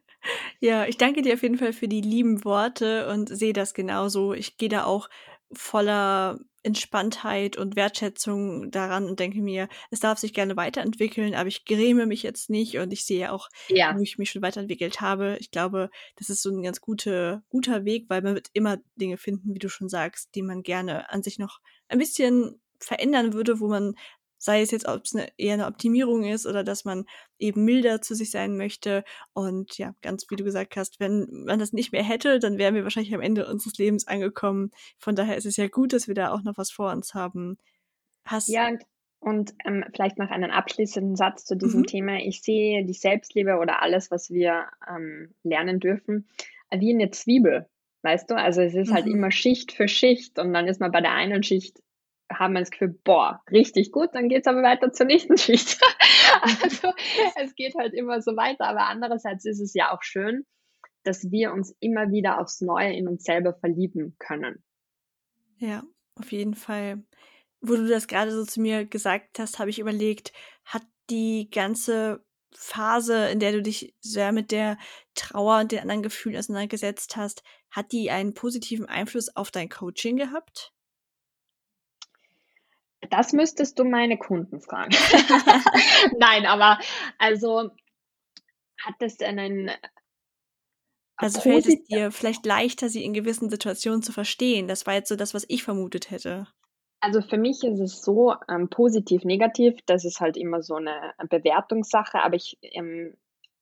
Ja, 0.65 0.87
ich 0.87 0.97
danke 0.97 1.21
dir 1.21 1.35
auf 1.35 1.43
jeden 1.43 1.59
Fall 1.59 1.75
für 1.75 1.89
die 1.89 2.01
lieben 2.01 2.43
Worte 2.43 3.07
und 3.11 3.29
sehe 3.29 3.53
das 3.53 3.75
genauso. 3.75 4.33
Ich 4.33 4.57
gehe 4.57 4.71
da 4.71 4.85
auch 4.85 5.11
voller 5.53 6.39
Entspanntheit 6.63 7.59
und 7.59 7.77
Wertschätzung 7.77 8.71
daran 8.71 9.05
und 9.05 9.21
denke 9.21 9.43
mir, 9.43 9.69
es 9.91 10.01
darf 10.01 10.19
sich 10.19 10.33
gerne 10.33 10.57
weiterentwickeln, 10.57 11.35
aber 11.35 11.49
ich 11.49 11.67
gräme 11.67 12.07
mich 12.07 12.23
jetzt 12.23 12.49
nicht 12.49 12.79
und 12.79 12.95
ich 12.95 13.05
sehe 13.05 13.31
auch, 13.31 13.51
ja. 13.69 13.95
wo 13.95 14.01
ich 14.01 14.17
mich 14.17 14.31
schon 14.31 14.41
weiterentwickelt 14.41 15.03
habe. 15.03 15.37
Ich 15.39 15.51
glaube, 15.51 15.91
das 16.17 16.31
ist 16.31 16.41
so 16.41 16.49
ein 16.49 16.63
ganz 16.63 16.81
gute, 16.81 17.43
guter 17.51 17.85
Weg, 17.85 18.07
weil 18.09 18.23
man 18.23 18.35
wird 18.35 18.49
immer 18.55 18.79
Dinge 18.97 19.19
finden, 19.19 19.53
wie 19.53 19.59
du 19.59 19.69
schon 19.69 19.91
sagst, 19.91 20.35
die 20.35 20.41
man 20.41 20.63
gerne 20.63 21.11
an 21.11 21.23
sich 21.23 21.39
noch 21.39 21.61
ein 21.89 21.99
bisschen 21.99 22.59
verändern 22.79 23.35
würde, 23.35 23.61
wo 23.61 23.69
man 23.69 23.97
sei 24.45 24.61
es 24.61 24.71
jetzt, 24.71 24.87
ob 24.87 25.05
es 25.05 25.15
eine, 25.15 25.29
eher 25.39 25.55
eine 25.55 25.67
Optimierung 25.67 26.25
ist 26.25 26.45
oder 26.47 26.65
dass 26.65 26.85
man 26.85 27.07
eben 27.39 27.65
milder 27.65 28.03
zu 28.03 28.15
sich 28.15 28.31
sein 28.31 28.59
möchte. 28.59 29.03
Und 29.33 29.79
ja, 29.79 29.95
ganz 30.03 30.27
wie 30.29 30.37
du 30.37 30.45
gesagt 30.45 30.77
hast, 30.77 31.01
wenn 31.01 31.27
man 31.47 31.59
das 31.59 31.73
nicht 31.73 31.93
mehr 31.93 32.03
hätte, 32.03 32.39
dann 32.41 32.59
wären 32.59 32.75
wir 32.75 32.83
wahrscheinlich 32.83 33.15
am 33.15 33.23
Ende 33.23 33.47
unseres 33.47 33.79
Lebens 33.79 34.07
angekommen. 34.07 34.71
Von 34.99 35.17
daher 35.17 35.39
ist 35.39 35.47
es 35.47 35.57
ja 35.57 35.69
gut, 35.69 35.95
dass 35.95 36.09
wir 36.09 36.15
da 36.15 36.31
auch 36.31 36.43
noch 36.43 36.59
was 36.59 36.71
vor 36.71 36.93
uns 36.93 37.15
haben. 37.15 37.57
Hast 38.27 38.49
ja, 38.49 38.71
und 39.19 39.55
ähm, 39.65 39.83
vielleicht 39.95 40.19
noch 40.19 40.31
einen 40.31 40.51
abschließenden 40.51 41.17
Satz 41.17 41.47
zu 41.47 41.57
diesem 41.57 41.81
mhm. 41.81 41.87
Thema. 41.87 42.17
Ich 42.19 42.43
sehe 42.43 42.85
die 42.85 42.93
Selbstliebe 42.93 43.57
oder 43.57 43.81
alles, 43.81 44.11
was 44.11 44.31
wir 44.31 44.67
ähm, 44.87 45.35
lernen 45.43 45.81
dürfen, 45.81 46.29
wie 46.71 46.93
eine 46.93 47.11
Zwiebel. 47.11 47.67
Weißt 48.03 48.31
du, 48.31 48.37
also 48.37 48.61
es 48.61 48.75
ist 48.75 48.93
halt 48.93 49.07
mhm. 49.07 49.09
halt 49.11 49.17
immer 49.17 49.31
Schicht 49.31 49.73
für 49.73 49.89
Schicht 49.89 50.39
und 50.39 50.53
dann 50.53 50.69
ist 50.69 50.81
man 50.81 50.93
bei 50.93 51.01
der 51.01 51.13
einen 51.13 51.43
Schicht 51.43 51.81
haben 52.33 52.55
wir 52.55 52.61
das 52.61 52.71
Gefühl, 52.71 52.99
boah, 53.05 53.43
richtig 53.51 53.93
gut, 53.93 54.11
dann 54.13 54.29
geht 54.29 54.43
es 54.43 54.47
aber 54.47 54.63
weiter 54.63 54.93
zur 54.93 55.07
nächsten 55.07 55.37
Schicht. 55.39 55.81
also 56.43 56.93
es 57.37 57.55
geht 57.55 57.75
halt 57.77 57.95
immer 57.95 58.21
so 58.21 58.37
weiter, 58.37 58.67
aber 58.67 58.87
andererseits 58.87 59.45
ist 59.45 59.61
es 59.61 59.75
ja 59.75 59.95
auch 59.95 60.03
schön, 60.03 60.45
dass 61.05 61.31
wir 61.31 61.53
uns 61.53 61.75
immer 61.81 62.11
wieder 62.11 62.41
aufs 62.41 62.61
Neue 62.61 62.95
in 62.95 63.09
uns 63.09 63.25
selber 63.25 63.55
verlieben 63.55 64.17
können. 64.19 64.65
Ja, 65.59 65.83
auf 66.17 66.33
jeden 66.33 66.55
Fall. 66.55 67.05
Wo 67.61 67.77
du 67.77 67.87
das 67.87 68.09
gerade 68.09 68.31
so 68.31 68.45
zu 68.45 68.61
mir 68.61 68.85
gesagt 68.85 69.39
hast, 69.39 69.59
habe 69.59 69.71
ich 69.71 69.79
überlegt, 69.79 70.33
hat 70.65 70.83
die 71.11 71.49
ganze 71.51 72.25
Phase, 72.53 73.29
in 73.29 73.41
der 73.41 73.53
du 73.53 73.63
dich 73.63 73.95
sehr 74.01 74.33
mit 74.33 74.51
der 74.51 74.79
Trauer 75.15 75.61
und 75.61 75.73
den 75.73 75.81
anderen 75.81 76.03
Gefühlen 76.03 76.39
auseinandergesetzt 76.39 77.17
hast, 77.17 77.43
hat 77.71 77.93
die 77.93 78.11
einen 78.11 78.35
positiven 78.35 78.87
Einfluss 78.87 79.35
auf 79.35 79.51
dein 79.51 79.69
Coaching 79.69 80.17
gehabt? 80.17 80.73
Das 83.11 83.33
müsstest 83.33 83.79
du 83.79 83.85
meine 83.85 84.19
Kunden 84.19 84.61
fragen. 84.61 84.95
Nein, 86.19 86.47
aber 86.47 86.79
also 87.19 87.71
hat 88.83 88.95
das 88.99 89.21
einen 89.21 89.71
also 91.17 91.41
fällt 91.41 91.67
es 91.67 91.85
dir 91.85 92.11
vielleicht 92.11 92.45
leichter, 92.45 92.89
sie 92.89 93.05
in 93.05 93.13
gewissen 93.13 93.49
Situationen 93.49 94.03
zu 94.03 94.13
verstehen? 94.13 94.67
Das 94.67 94.87
war 94.87 94.95
jetzt 94.95 95.09
so 95.09 95.17
das, 95.17 95.33
was 95.33 95.45
ich 95.49 95.63
vermutet 95.63 96.11
hätte. 96.11 96.49
Also 97.01 97.21
für 97.21 97.37
mich 97.37 97.63
ist 97.63 97.81
es 97.81 98.03
so 98.03 98.35
ähm, 98.49 98.69
positiv, 98.69 99.25
negativ. 99.25 99.75
Das 99.87 100.05
ist 100.05 100.21
halt 100.21 100.37
immer 100.37 100.63
so 100.63 100.75
eine 100.75 101.13
Bewertungssache. 101.29 102.21
Aber 102.21 102.35
ich 102.35 102.59
ähm, 102.63 103.15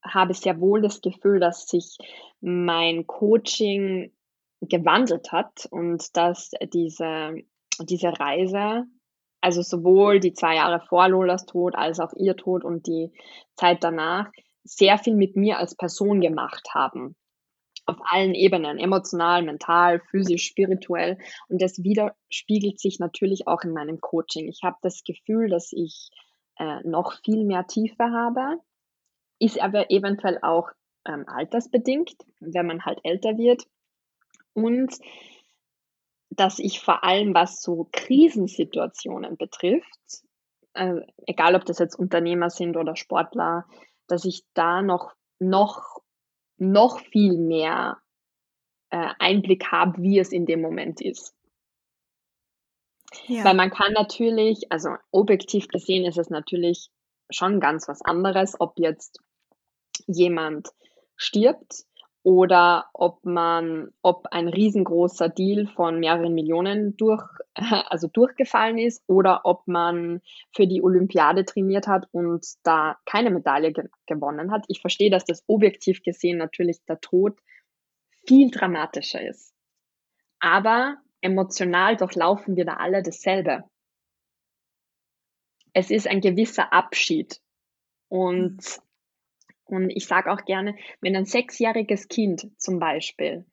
habe 0.02 0.32
sehr 0.32 0.60
wohl 0.60 0.80
das 0.80 1.00
Gefühl, 1.00 1.40
dass 1.40 1.66
sich 1.66 1.98
mein 2.40 3.06
Coaching 3.06 4.12
gewandelt 4.60 5.32
hat 5.32 5.66
und 5.70 6.16
dass 6.16 6.52
diese, 6.72 7.36
diese 7.80 8.08
Reise 8.18 8.84
also 9.42 9.60
sowohl 9.60 10.20
die 10.20 10.32
zwei 10.32 10.54
Jahre 10.56 10.80
vor 10.80 11.08
Lolas 11.08 11.44
Tod 11.44 11.74
als 11.74 12.00
auch 12.00 12.12
ihr 12.14 12.36
Tod 12.36 12.64
und 12.64 12.86
die 12.86 13.12
Zeit 13.56 13.84
danach 13.84 14.30
sehr 14.64 14.96
viel 14.98 15.16
mit 15.16 15.36
mir 15.36 15.58
als 15.58 15.74
Person 15.74 16.20
gemacht 16.20 16.68
haben. 16.72 17.16
Auf 17.84 17.96
allen 18.04 18.34
Ebenen, 18.34 18.78
emotional, 18.78 19.42
mental, 19.42 20.00
physisch, 20.10 20.46
spirituell. 20.46 21.18
Und 21.48 21.60
das 21.60 21.82
widerspiegelt 21.82 22.78
sich 22.78 23.00
natürlich 23.00 23.48
auch 23.48 23.62
in 23.64 23.72
meinem 23.72 24.00
Coaching. 24.00 24.48
Ich 24.48 24.60
habe 24.62 24.76
das 24.82 25.02
Gefühl, 25.02 25.48
dass 25.48 25.72
ich 25.72 26.10
äh, 26.58 26.80
noch 26.84 27.18
viel 27.24 27.44
mehr 27.44 27.66
Tiefe 27.66 28.04
habe, 28.04 28.58
ist 29.40 29.60
aber 29.60 29.90
eventuell 29.90 30.38
auch 30.42 30.70
ähm, 31.04 31.24
altersbedingt, 31.26 32.14
wenn 32.38 32.66
man 32.66 32.84
halt 32.84 33.00
älter 33.02 33.36
wird. 33.36 33.64
Und 34.54 34.96
dass 36.36 36.58
ich 36.58 36.80
vor 36.80 37.04
allem, 37.04 37.34
was 37.34 37.60
so 37.60 37.88
Krisensituationen 37.92 39.36
betrifft, 39.36 40.22
äh, 40.74 41.00
egal 41.26 41.54
ob 41.54 41.64
das 41.64 41.78
jetzt 41.78 41.94
Unternehmer 41.94 42.50
sind 42.50 42.76
oder 42.76 42.96
Sportler, 42.96 43.66
dass 44.06 44.24
ich 44.24 44.44
da 44.54 44.82
noch, 44.82 45.12
noch, 45.38 46.00
noch 46.56 47.00
viel 47.00 47.36
mehr 47.36 47.98
äh, 48.90 49.08
Einblick 49.18 49.70
habe, 49.70 50.02
wie 50.02 50.18
es 50.18 50.32
in 50.32 50.46
dem 50.46 50.60
Moment 50.60 51.00
ist. 51.00 51.34
Ja. 53.26 53.44
Weil 53.44 53.54
man 53.54 53.70
kann 53.70 53.92
natürlich, 53.92 54.72
also 54.72 54.96
objektiv 55.10 55.68
gesehen 55.68 56.06
ist 56.06 56.18
es 56.18 56.30
natürlich 56.30 56.88
schon 57.30 57.60
ganz 57.60 57.88
was 57.88 58.02
anderes, 58.02 58.58
ob 58.58 58.78
jetzt 58.78 59.20
jemand 60.06 60.70
stirbt 61.16 61.84
oder 62.24 62.88
ob 62.92 63.24
man, 63.24 63.92
ob 64.00 64.26
ein 64.30 64.48
riesengroßer 64.48 65.28
Deal 65.28 65.66
von 65.66 65.98
mehreren 65.98 66.34
Millionen 66.34 66.96
durch, 66.96 67.24
also 67.54 68.06
durchgefallen 68.06 68.78
ist 68.78 69.02
oder 69.08 69.40
ob 69.44 69.66
man 69.66 70.20
für 70.54 70.66
die 70.66 70.82
Olympiade 70.82 71.44
trainiert 71.44 71.88
hat 71.88 72.08
und 72.12 72.46
da 72.62 72.96
keine 73.06 73.30
Medaille 73.30 73.72
ge 73.72 73.88
gewonnen 74.06 74.52
hat. 74.52 74.64
Ich 74.68 74.80
verstehe, 74.80 75.10
dass 75.10 75.24
das 75.24 75.42
objektiv 75.48 76.02
gesehen 76.02 76.38
natürlich 76.38 76.84
der 76.84 77.00
Tod 77.00 77.38
viel 78.26 78.50
dramatischer 78.50 79.26
ist. 79.26 79.52
Aber 80.38 80.98
emotional 81.20 81.96
durchlaufen 81.96 82.56
wir 82.56 82.64
da 82.64 82.74
alle 82.74 83.02
dasselbe. 83.02 83.64
Es 85.72 85.90
ist 85.90 86.06
ein 86.06 86.20
gewisser 86.20 86.72
Abschied 86.72 87.40
und 88.08 88.56
mhm. 88.56 88.82
Und 89.72 89.88
ich 89.88 90.06
sage 90.06 90.30
auch 90.30 90.44
gerne, 90.44 90.76
wenn 91.00 91.16
ein 91.16 91.24
sechsjähriges 91.24 92.08
Kind 92.08 92.46
zum 92.60 92.78
Beispiel 92.78 93.46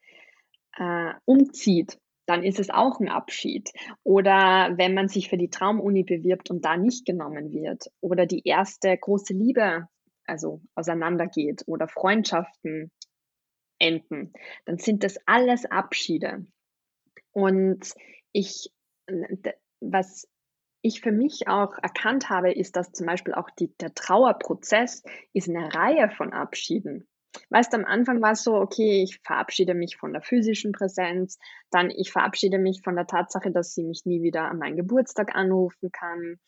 äh, 0.75 1.13
umzieht, 1.23 1.97
dann 2.25 2.43
ist 2.43 2.60
es 2.60 2.69
auch 2.69 2.99
ein 2.99 3.08
Abschied. 3.08 3.71
Oder 4.03 4.73
wenn 4.75 4.93
man 4.93 5.08
sich 5.08 5.29
für 5.29 5.38
die 5.38 5.49
Traumuni 5.49 6.03
bewirbt 6.03 6.51
und 6.51 6.65
da 6.65 6.75
nicht 6.75 7.05
genommen 7.05 7.53
wird. 7.53 7.86
Oder 8.01 8.25
die 8.25 8.41
erste 8.43 8.97
große 8.97 9.34
Liebe, 9.34 9.88
also 10.25 10.60
auseinandergeht 10.75 11.63
oder 11.67 11.88
Freundschaften 11.88 12.91
enden, 13.79 14.34
dann 14.65 14.77
sind 14.77 15.05
das 15.05 15.17
alles 15.25 15.63
Abschiede. 15.65 16.45
Und 17.32 17.93
ich, 18.34 18.73
was 19.79 20.27
ich 20.82 21.02
für 21.02 21.12
mich 21.12 21.48
auch 21.48 21.78
erkannt 21.82 22.30
habe, 22.30 22.52
ist, 22.52 22.76
dass 22.76 22.92
zum 22.92 23.06
Beispiel 23.06 23.34
auch 23.34 23.50
die, 23.50 23.76
der 23.78 23.94
Trauerprozess 23.94 25.04
ist 25.34 25.50
eine 25.50 25.74
Reihe 25.74 26.10
von 26.10 26.34
Abschieden. 26.34 27.08
Weißt, 27.50 27.74
am 27.76 27.86
Anfang 27.86 28.22
war 28.22 28.32
es 28.32 28.44
so, 28.44 28.56
okay, 28.56 29.04
ich 29.04 29.20
verabschiede 29.24 29.74
mich 29.74 29.98
von 29.98 30.13
der 30.13 30.22
physischen 30.22 30.72
Präsenz, 30.72 31.38
dann 31.70 31.89
ich 31.89 32.12
verabschiede 32.12 32.58
mich 32.58 32.82
von 32.84 32.96
der 32.96 33.06
Tatsache, 33.06 33.52
dass 33.52 33.74
sie 33.74 33.84
mich 33.84 34.06
nie 34.06 34.24
wieder 34.24 34.46
an 34.46 34.58
meinen 34.58 34.78
Geburtstag 34.78 35.36
anrufen 35.36 35.92
kann, 35.92 36.39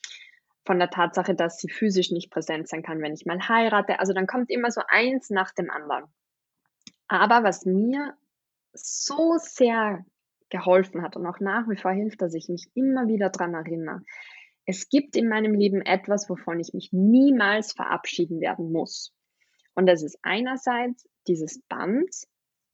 von 0.65 0.79
der 0.79 0.89
Tatsache, 0.89 1.35
dass 1.35 1.57
sie 1.57 1.69
physisch 1.69 2.11
nicht 2.11 2.31
präsent 2.31 2.67
sein 2.67 2.83
kann, 2.83 3.01
wenn 3.01 3.13
ich 3.13 3.25
mal 3.25 3.47
heirate. 3.47 3.99
Also 3.99 4.13
dann 4.13 4.27
kommt 4.27 4.49
immer 4.49 4.71
so 4.71 4.81
eins 4.87 5.29
nach 5.29 5.51
dem 5.51 5.69
anderen. 5.69 6.05
Aber 7.07 7.43
was 7.43 7.65
mir 7.65 8.15
so 8.73 9.35
sehr 9.37 10.05
geholfen 10.51 11.01
hat 11.01 11.15
und 11.15 11.25
auch 11.25 11.39
nach 11.39 11.67
wie 11.67 11.77
vor 11.77 11.91
hilft, 11.91 12.21
dass 12.21 12.35
ich 12.35 12.49
mich 12.49 12.69
immer 12.75 13.07
wieder 13.07 13.29
daran 13.29 13.55
erinnere. 13.55 14.01
Es 14.65 14.89
gibt 14.89 15.15
in 15.15 15.27
meinem 15.27 15.55
Leben 15.55 15.81
etwas, 15.81 16.29
wovon 16.29 16.59
ich 16.59 16.73
mich 16.73 16.89
niemals 16.91 17.73
verabschieden 17.73 18.39
werden 18.39 18.71
muss. 18.71 19.13
Und 19.73 19.87
das 19.87 20.03
ist 20.03 20.19
einerseits 20.21 21.09
dieses 21.27 21.61
Band, 21.67 22.09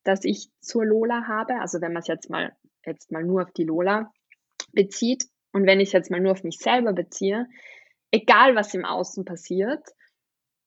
das 0.04 0.26
ich 0.26 0.50
zur 0.60 0.86
Lola 0.86 1.28
habe. 1.28 1.62
Also 1.62 1.80
wenn 1.80 1.94
man 1.94 2.02
es 2.02 2.08
jetzt 2.08 2.30
mal, 2.30 2.56
jetzt 2.86 3.12
mal 3.12 3.24
nur 3.24 3.44
auf 3.44 3.52
die 3.52 3.64
Lola 3.64 4.12
bezieht 4.74 5.26
und 5.54 5.66
wenn 5.66 5.80
ich 5.80 5.90
es 5.90 5.94
jetzt 5.94 6.12
mal 6.12 6.20
nur 6.20 6.34
auf 6.34 6.44
mich 6.44 6.58
selber 6.58 6.94
beziehe, 6.94 7.48
egal 8.12 8.56
was 8.56 8.74
im 8.74 8.86
Außen 8.86 9.24
passiert, 9.26 9.88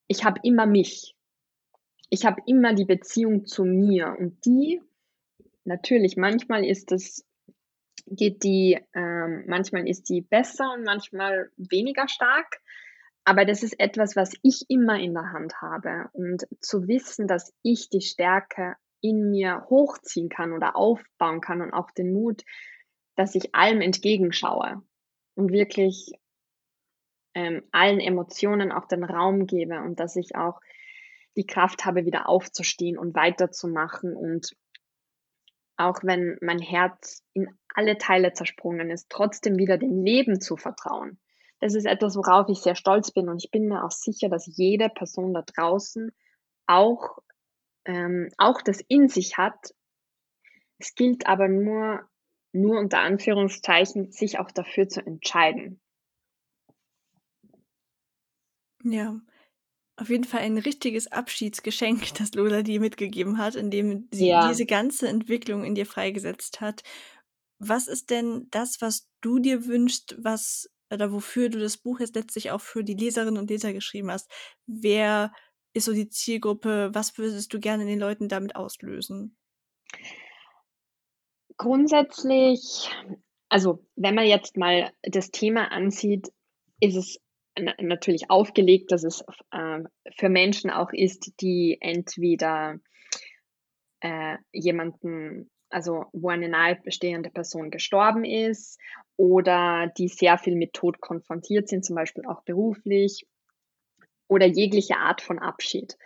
ich 0.07 0.25
habe 0.25 0.41
immer 0.43 0.67
mich. 0.67 1.15
Ich 2.09 2.25
habe 2.25 2.43
immer 2.47 2.75
die 2.75 2.85
Beziehung 2.85 3.47
zu 3.47 3.65
mir 3.65 4.17
und 4.19 4.45
die 4.45 4.81
natürlich, 5.65 6.17
manchmal 6.17 6.65
ist 6.65 6.93
es, 6.93 7.25
geht 8.07 8.43
die, 8.43 8.79
ähm, 8.95 9.45
manchmal 9.47 9.89
ist 9.89 10.09
die 10.09 10.23
besser 10.23 10.73
und 10.75 10.85
manchmal 10.85 11.51
weniger 11.57 12.09
stark. 12.09 12.61
Aber 13.25 13.45
das 13.45 13.63
ist 13.63 13.79
etwas, 13.79 14.17
was 14.17 14.33
ich 14.43 14.65
immer 14.69 14.99
in 14.99 15.15
der 15.15 15.33
Hand 15.33 15.61
habe. 15.61 16.09
Und 16.13 16.47
zu 16.61 16.89
wissen, 16.89 17.29
dass 17.29 17.53
ich 17.63 17.91
die 17.91 18.01
Stärke 18.01 18.77
in 19.01 19.31
mir 19.31 19.67
hochziehen 19.69 20.29
kann 20.29 20.53
oder 20.53 20.77
aufbauen 20.77 21.41
kann 21.41 21.63
und 21.63 21.73
auch 21.73 21.91
den 21.91 22.13
Mut, 22.13 22.43
dass 23.17 23.35
ich 23.35 23.55
allem 23.55 23.81
entgegenschaue 23.81 24.83
und 25.35 25.53
wirklich 25.53 26.13
ähm, 27.35 27.63
allen 27.71 28.01
Emotionen 28.01 28.73
auch 28.73 28.87
den 28.87 29.05
Raum 29.05 29.47
gebe 29.47 29.81
und 29.81 30.01
dass 30.01 30.17
ich 30.17 30.35
auch 30.35 30.61
die 31.37 31.47
Kraft 31.47 31.85
habe, 31.85 32.05
wieder 32.05 32.29
aufzustehen 32.29 32.99
und 32.99 33.15
weiterzumachen 33.15 34.17
und 34.17 34.57
auch 35.81 36.01
wenn 36.03 36.37
mein 36.41 36.59
Herz 36.59 37.25
in 37.33 37.49
alle 37.75 37.99
Teile 37.99 38.33
zersprungen 38.33 38.91
ist, 38.91 39.09
trotzdem 39.11 39.57
wieder 39.57 39.79
dem 39.79 40.03
Leben 40.03 40.41
zu 40.41 40.57
vertrauen. 40.57 41.19
Das 41.61 41.75
ist 41.75 41.87
etwas, 41.87 42.17
worauf 42.17 42.49
ich 42.49 42.61
sehr 42.61 42.75
stolz 42.75 43.11
bin 43.11 43.29
und 43.29 43.43
ich 43.43 43.51
bin 43.51 43.67
mir 43.67 43.85
auch 43.85 43.91
sicher, 43.91 44.29
dass 44.29 44.47
jede 44.47 44.89
Person 44.89 45.35
da 45.35 45.43
draußen 45.43 46.13
auch, 46.67 47.19
ähm, 47.85 48.31
auch 48.39 48.63
das 48.63 48.81
in 48.89 49.09
sich 49.09 49.37
hat. 49.37 49.75
Es 50.79 50.95
gilt 50.95 51.27
aber 51.27 51.49
nur, 51.49 52.09
nur 52.53 52.79
unter 52.79 53.01
Anführungszeichen, 53.01 54.11
sich 54.11 54.39
auch 54.39 54.51
dafür 54.51 54.89
zu 54.89 55.05
entscheiden. 55.05 55.81
Ja, 58.83 59.21
auf 60.01 60.09
jeden 60.09 60.25
Fall 60.25 60.41
ein 60.41 60.59
richtiges 60.59 61.11
Abschiedsgeschenk, 61.13 62.15
das 62.19 62.35
Lola 62.35 62.63
dir 62.63 62.81
mitgegeben 62.81 63.39
hat, 63.39 63.55
indem 63.55 64.09
sie 64.11 64.29
ja. 64.29 64.49
diese 64.49 64.67
ganze 64.67 65.09
Entwicklung 65.09 65.65
in 65.65 65.75
dir 65.75 65.87
freigesetzt 65.87 66.61
hat. 66.61 66.83
Was 67.59 67.89
ist 67.89 68.11
denn 68.11 68.49
das, 68.51 68.81
was 68.81 69.09
du 69.21 69.39
dir 69.39 69.67
wünschst, 69.67 70.17
was 70.19 70.71
oder 70.93 71.13
wofür 71.13 71.51
du 71.51 71.61
das 71.61 71.77
Buch 71.77 72.01
jetzt 72.01 72.17
letztlich 72.17 72.51
auch 72.51 72.61
für 72.61 72.83
die 72.83 72.95
Leserinnen 72.95 73.39
und 73.39 73.51
Leser 73.51 73.73
geschrieben 73.73 74.11
hast? 74.11 74.31
Wer 74.67 75.33
ist 75.73 75.85
so 75.85 75.93
die 75.93 76.09
Zielgruppe? 76.09 76.91
Was 76.95 77.17
würdest 77.17 77.53
du 77.53 77.61
gerne 77.61 77.85
den 77.85 77.99
Leuten 77.99 78.29
damit 78.29 78.57
auslösen? 78.57 79.37
Grundsätzlich, 81.59 82.91
also 83.49 83.85
wenn 83.95 84.15
man 84.15 84.27
jetzt 84.27 84.57
mal 84.57 84.93
das 85.03 85.31
Thema 85.31 85.71
ansieht, 85.71 86.33
ist 86.81 86.97
es 86.97 87.21
natürlich 87.57 88.31
aufgelegt, 88.31 88.93
dass 88.93 89.05
es 89.05 89.25
äh, 89.51 89.81
für 90.17 90.29
Menschen 90.29 90.71
auch 90.71 90.93
ist, 90.93 91.41
die 91.41 91.79
entweder 91.81 92.79
äh, 94.01 94.37
jemanden, 94.53 95.51
also 95.69 96.07
wo 96.13 96.29
eine 96.29 96.49
nahebestehende 96.49 97.31
Person 97.31 97.71
gestorben 97.71 98.25
ist 98.25 98.79
oder 99.17 99.93
die 99.99 100.09
sehr 100.09 100.39
viel 100.39 100.57
mit 100.57 100.73
Tod 100.73 101.01
konfrontiert 101.01 101.69
sind, 101.69 101.85
zum 101.85 101.97
Beispiel 101.97 102.25
auch 102.27 102.43
beruflich 102.43 103.27
oder 104.29 104.47
jegliche 104.47 104.97
Art 104.97 105.21
von 105.21 105.39
Abschied. 105.39 105.97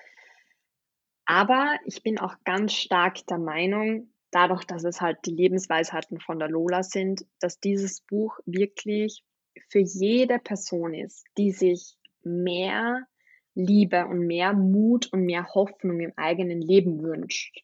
Aber 1.26 1.78
ich 1.86 2.02
bin 2.02 2.18
auch 2.18 2.34
ganz 2.44 2.74
stark 2.74 3.26
der 3.26 3.38
Meinung, 3.38 4.12
dadurch, 4.30 4.64
dass 4.64 4.84
es 4.84 5.00
halt 5.00 5.18
die 5.24 5.34
Lebensweisheiten 5.34 6.20
von 6.20 6.38
der 6.38 6.48
Lola 6.48 6.82
sind, 6.82 7.24
dass 7.38 7.60
dieses 7.60 8.00
Buch 8.00 8.38
wirklich 8.44 9.22
für 9.68 9.80
jede 9.80 10.38
Person 10.38 10.94
ist, 10.94 11.24
die 11.36 11.52
sich 11.52 11.96
mehr 12.22 13.06
Liebe 13.54 14.06
und 14.06 14.26
mehr 14.26 14.52
Mut 14.52 15.12
und 15.12 15.24
mehr 15.24 15.46
Hoffnung 15.54 16.00
im 16.00 16.12
eigenen 16.16 16.60
Leben 16.60 17.02
wünscht 17.02 17.62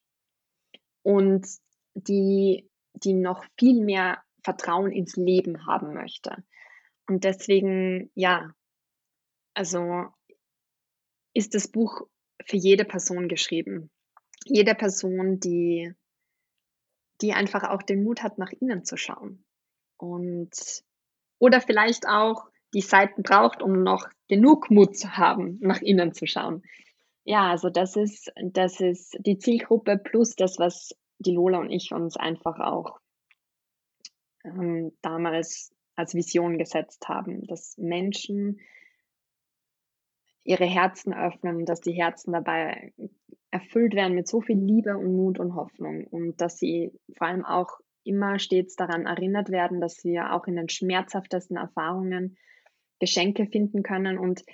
und 1.02 1.46
die, 1.94 2.68
die 2.94 3.14
noch 3.14 3.44
viel 3.58 3.84
mehr 3.84 4.22
Vertrauen 4.42 4.92
ins 4.92 5.16
Leben 5.16 5.66
haben 5.66 5.94
möchte. 5.94 6.44
Und 7.08 7.24
deswegen, 7.24 8.10
ja, 8.14 8.54
also 9.54 10.06
ist 11.34 11.54
das 11.54 11.68
Buch 11.68 12.02
für 12.44 12.56
jede 12.56 12.84
Person 12.84 13.28
geschrieben. 13.28 13.90
Jede 14.44 14.74
Person, 14.74 15.40
die, 15.40 15.92
die 17.20 17.32
einfach 17.32 17.64
auch 17.64 17.82
den 17.82 18.02
Mut 18.04 18.22
hat, 18.22 18.38
nach 18.38 18.52
innen 18.52 18.84
zu 18.84 18.96
schauen. 18.96 19.44
Und 19.98 20.82
oder 21.40 21.60
vielleicht 21.60 22.06
auch 22.06 22.44
die 22.72 22.82
Seiten 22.82 23.24
braucht, 23.24 23.62
um 23.62 23.82
noch 23.82 24.08
genug 24.28 24.70
Mut 24.70 24.96
zu 24.96 25.16
haben, 25.16 25.58
nach 25.60 25.80
innen 25.80 26.12
zu 26.12 26.26
schauen. 26.26 26.62
Ja, 27.24 27.50
also 27.50 27.68
das 27.68 27.96
ist, 27.96 28.32
das 28.40 28.80
ist 28.80 29.18
die 29.20 29.38
Zielgruppe 29.38 29.98
plus 29.98 30.36
das, 30.36 30.58
was 30.60 30.94
die 31.18 31.34
Lola 31.34 31.58
und 31.58 31.70
ich 31.70 31.92
uns 31.92 32.16
einfach 32.16 32.60
auch 32.60 33.00
ähm, 34.44 34.92
damals 35.02 35.72
als 35.96 36.14
Vision 36.14 36.58
gesetzt 36.58 37.08
haben, 37.08 37.46
dass 37.46 37.76
Menschen 37.76 38.60
ihre 40.44 40.64
Herzen 40.64 41.12
öffnen, 41.12 41.66
dass 41.66 41.80
die 41.80 41.92
Herzen 41.92 42.32
dabei 42.32 42.92
erfüllt 43.50 43.94
werden 43.94 44.14
mit 44.14 44.28
so 44.28 44.40
viel 44.40 44.58
Liebe 44.58 44.96
und 44.96 45.14
Mut 45.14 45.38
und 45.38 45.54
Hoffnung 45.54 46.06
und 46.06 46.40
dass 46.40 46.58
sie 46.58 46.92
vor 47.16 47.26
allem 47.26 47.44
auch 47.44 47.80
immer 48.04 48.38
stets 48.38 48.76
daran 48.76 49.06
erinnert 49.06 49.50
werden, 49.50 49.80
dass 49.80 50.04
wir 50.04 50.32
auch 50.32 50.46
in 50.46 50.56
den 50.56 50.68
schmerzhaftesten 50.68 51.56
Erfahrungen 51.56 52.36
Geschenke 52.98 53.46
finden 53.46 53.82
können 53.82 54.18
und 54.18 54.44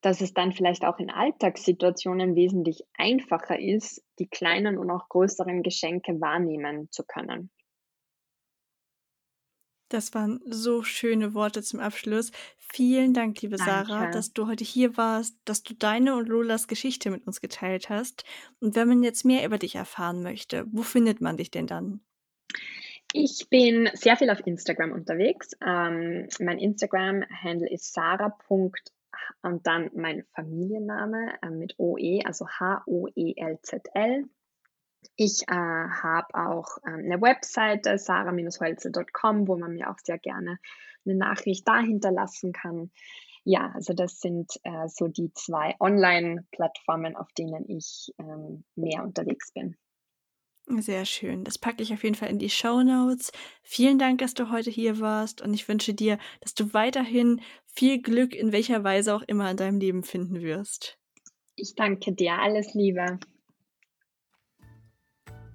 dass 0.00 0.20
es 0.20 0.34
dann 0.34 0.52
vielleicht 0.52 0.84
auch 0.84 0.98
in 0.98 1.10
Alltagssituationen 1.10 2.34
wesentlich 2.34 2.84
einfacher 2.94 3.58
ist, 3.58 4.04
die 4.18 4.28
kleinen 4.28 4.76
und 4.76 4.90
auch 4.90 5.08
größeren 5.08 5.62
Geschenke 5.62 6.20
wahrnehmen 6.20 6.88
zu 6.90 7.04
können. 7.04 7.50
Das 9.88 10.12
waren 10.12 10.40
so 10.46 10.82
schöne 10.82 11.34
Worte 11.34 11.62
zum 11.62 11.78
Abschluss. 11.78 12.32
Vielen 12.58 13.14
Dank, 13.14 13.40
liebe 13.42 13.56
Danke. 13.56 13.70
Sarah, 13.70 14.10
dass 14.10 14.32
du 14.32 14.48
heute 14.48 14.64
hier 14.64 14.96
warst, 14.96 15.36
dass 15.44 15.62
du 15.62 15.74
deine 15.74 16.16
und 16.16 16.28
Lolas 16.28 16.66
Geschichte 16.66 17.10
mit 17.10 17.26
uns 17.26 17.40
geteilt 17.40 17.90
hast. 17.90 18.24
Und 18.60 18.74
wenn 18.74 18.88
man 18.88 19.02
jetzt 19.02 19.24
mehr 19.24 19.46
über 19.46 19.58
dich 19.58 19.76
erfahren 19.76 20.22
möchte, 20.22 20.66
wo 20.72 20.82
findet 20.82 21.20
man 21.20 21.36
dich 21.36 21.50
denn 21.50 21.66
dann? 21.66 22.00
Ich 23.12 23.48
bin 23.48 23.88
sehr 23.94 24.16
viel 24.16 24.30
auf 24.30 24.44
Instagram 24.44 24.90
unterwegs. 24.90 25.52
Ähm, 25.64 26.28
mein 26.40 26.58
Instagram-Handle 26.58 27.70
ist 27.70 27.92
sarah. 27.92 28.36
und 29.42 29.66
dann 29.66 29.90
mein 29.94 30.24
Familienname 30.34 31.34
äh, 31.40 31.50
mit 31.50 31.74
OE, 31.78 32.22
also 32.24 32.48
H-O-E-L-Z-L. 32.48 34.24
Ich 35.16 35.42
äh, 35.42 35.54
habe 35.54 36.34
auch 36.34 36.78
ähm, 36.86 37.04
eine 37.04 37.20
Webseite, 37.20 37.98
sarah-holze.com, 37.98 39.46
wo 39.46 39.56
man 39.56 39.74
mir 39.74 39.90
auch 39.90 39.98
sehr 40.02 40.18
gerne 40.18 40.58
eine 41.06 41.14
Nachricht 41.14 41.68
da 41.68 41.78
hinterlassen 41.78 42.52
kann. 42.52 42.90
Ja, 43.44 43.70
also 43.74 43.92
das 43.92 44.20
sind 44.20 44.58
äh, 44.64 44.88
so 44.88 45.06
die 45.06 45.32
zwei 45.34 45.76
Online-Plattformen, 45.78 47.14
auf 47.14 47.30
denen 47.32 47.68
ich 47.68 48.12
ähm, 48.18 48.64
mehr 48.74 49.04
unterwegs 49.04 49.52
bin. 49.52 49.76
Sehr 50.66 51.04
schön. 51.04 51.44
Das 51.44 51.58
packe 51.58 51.82
ich 51.82 51.92
auf 51.92 52.02
jeden 52.02 52.14
Fall 52.14 52.30
in 52.30 52.38
die 52.38 52.48
Show 52.48 52.82
Notes. 52.82 53.32
Vielen 53.62 53.98
Dank, 53.98 54.18
dass 54.18 54.32
du 54.32 54.50
heute 54.50 54.70
hier 54.70 54.98
warst 54.98 55.42
und 55.42 55.52
ich 55.52 55.68
wünsche 55.68 55.92
dir, 55.92 56.18
dass 56.40 56.54
du 56.54 56.72
weiterhin 56.72 57.42
viel 57.66 58.00
Glück 58.00 58.34
in 58.34 58.50
welcher 58.50 58.82
Weise 58.82 59.14
auch 59.14 59.22
immer 59.22 59.50
in 59.50 59.58
deinem 59.58 59.78
Leben 59.78 60.02
finden 60.02 60.40
wirst. 60.40 60.98
Ich 61.56 61.74
danke 61.74 62.12
dir. 62.12 62.38
Alles 62.40 62.72
Liebe. 62.74 63.18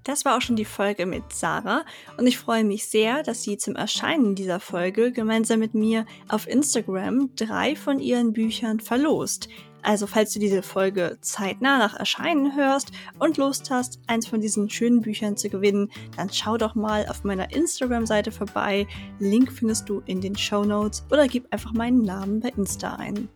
Das 0.03 0.25
war 0.25 0.37
auch 0.37 0.41
schon 0.41 0.55
die 0.55 0.65
Folge 0.65 1.05
mit 1.05 1.33
Sarah 1.33 1.85
und 2.17 2.25
ich 2.25 2.37
freue 2.37 2.63
mich 2.63 2.87
sehr, 2.87 3.21
dass 3.21 3.43
sie 3.43 3.57
zum 3.57 3.75
Erscheinen 3.75 4.33
dieser 4.33 4.59
Folge 4.59 5.11
gemeinsam 5.11 5.59
mit 5.59 5.73
mir 5.73 6.05
auf 6.29 6.47
Instagram 6.47 7.35
drei 7.35 7.75
von 7.75 7.99
ihren 7.99 8.33
Büchern 8.33 8.79
verlost. 8.79 9.49
Also 9.81 10.07
falls 10.07 10.33
du 10.33 10.39
diese 10.39 10.61
Folge 10.61 11.17
zeitnah 11.21 11.77
nach 11.77 11.95
Erscheinen 11.95 12.55
hörst 12.55 12.91
und 13.17 13.37
Lust 13.37 13.69
hast, 13.71 13.99
eins 14.07 14.27
von 14.27 14.41
diesen 14.41 14.69
schönen 14.69 15.01
Büchern 15.01 15.37
zu 15.37 15.49
gewinnen, 15.49 15.89
dann 16.17 16.31
schau 16.31 16.57
doch 16.57 16.75
mal 16.75 17.07
auf 17.07 17.23
meiner 17.23 17.53
Instagram-Seite 17.53 18.31
vorbei. 18.31 18.87
Link 19.19 19.51
findest 19.51 19.89
du 19.89 20.01
in 20.05 20.21
den 20.21 20.37
Show 20.37 20.63
Notes 20.63 21.05
oder 21.11 21.27
gib 21.27 21.51
einfach 21.51 21.73
meinen 21.73 22.03
Namen 22.03 22.39
bei 22.39 22.49
Insta 22.49 22.95
ein. 22.95 23.29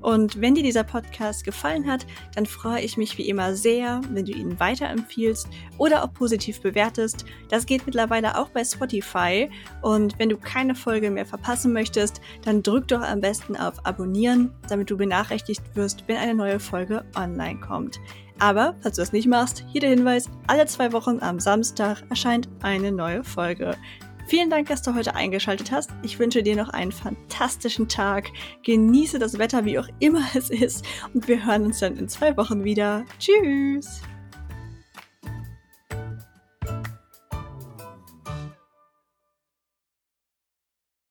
Und 0.00 0.40
wenn 0.40 0.54
dir 0.54 0.62
dieser 0.62 0.84
Podcast 0.84 1.44
gefallen 1.44 1.86
hat, 1.90 2.06
dann 2.34 2.46
freue 2.46 2.80
ich 2.80 2.96
mich 2.96 3.18
wie 3.18 3.28
immer 3.28 3.54
sehr, 3.54 4.00
wenn 4.10 4.24
du 4.24 4.32
ihn 4.32 4.58
weiterempfiehlst 4.60 5.48
oder 5.76 6.04
auch 6.04 6.12
positiv 6.12 6.60
bewertest. 6.60 7.24
Das 7.48 7.66
geht 7.66 7.86
mittlerweile 7.86 8.38
auch 8.38 8.48
bei 8.50 8.64
Spotify. 8.64 9.50
Und 9.82 10.18
wenn 10.18 10.28
du 10.28 10.36
keine 10.36 10.74
Folge 10.74 11.10
mehr 11.10 11.26
verpassen 11.26 11.72
möchtest, 11.72 12.20
dann 12.42 12.62
drück 12.62 12.88
doch 12.88 13.02
am 13.02 13.20
besten 13.20 13.56
auf 13.56 13.84
Abonnieren, 13.84 14.52
damit 14.68 14.90
du 14.90 14.96
benachrichtigt 14.96 15.62
wirst, 15.74 16.04
wenn 16.06 16.16
eine 16.16 16.34
neue 16.34 16.60
Folge 16.60 17.04
online 17.16 17.60
kommt. 17.60 18.00
Aber 18.40 18.76
falls 18.80 18.96
du 18.96 19.02
es 19.02 19.12
nicht 19.12 19.26
machst, 19.26 19.64
hier 19.72 19.80
der 19.80 19.90
Hinweis, 19.90 20.30
alle 20.46 20.66
zwei 20.66 20.92
Wochen 20.92 21.18
am 21.20 21.40
Samstag 21.40 22.04
erscheint 22.08 22.48
eine 22.62 22.92
neue 22.92 23.24
Folge. 23.24 23.76
Vielen 24.28 24.50
Dank, 24.50 24.68
dass 24.68 24.82
du 24.82 24.94
heute 24.94 25.14
eingeschaltet 25.14 25.72
hast. 25.72 25.88
Ich 26.02 26.18
wünsche 26.18 26.42
dir 26.42 26.54
noch 26.54 26.68
einen 26.68 26.92
fantastischen 26.92 27.88
Tag. 27.88 28.30
Genieße 28.62 29.18
das 29.18 29.38
Wetter, 29.38 29.64
wie 29.64 29.78
auch 29.78 29.88
immer 30.00 30.22
es 30.34 30.50
ist. 30.50 30.84
Und 31.14 31.26
wir 31.28 31.46
hören 31.46 31.64
uns 31.64 31.78
dann 31.78 31.96
in 31.96 32.10
zwei 32.10 32.36
Wochen 32.36 32.62
wieder. 32.62 33.06
Tschüss! 33.18 34.02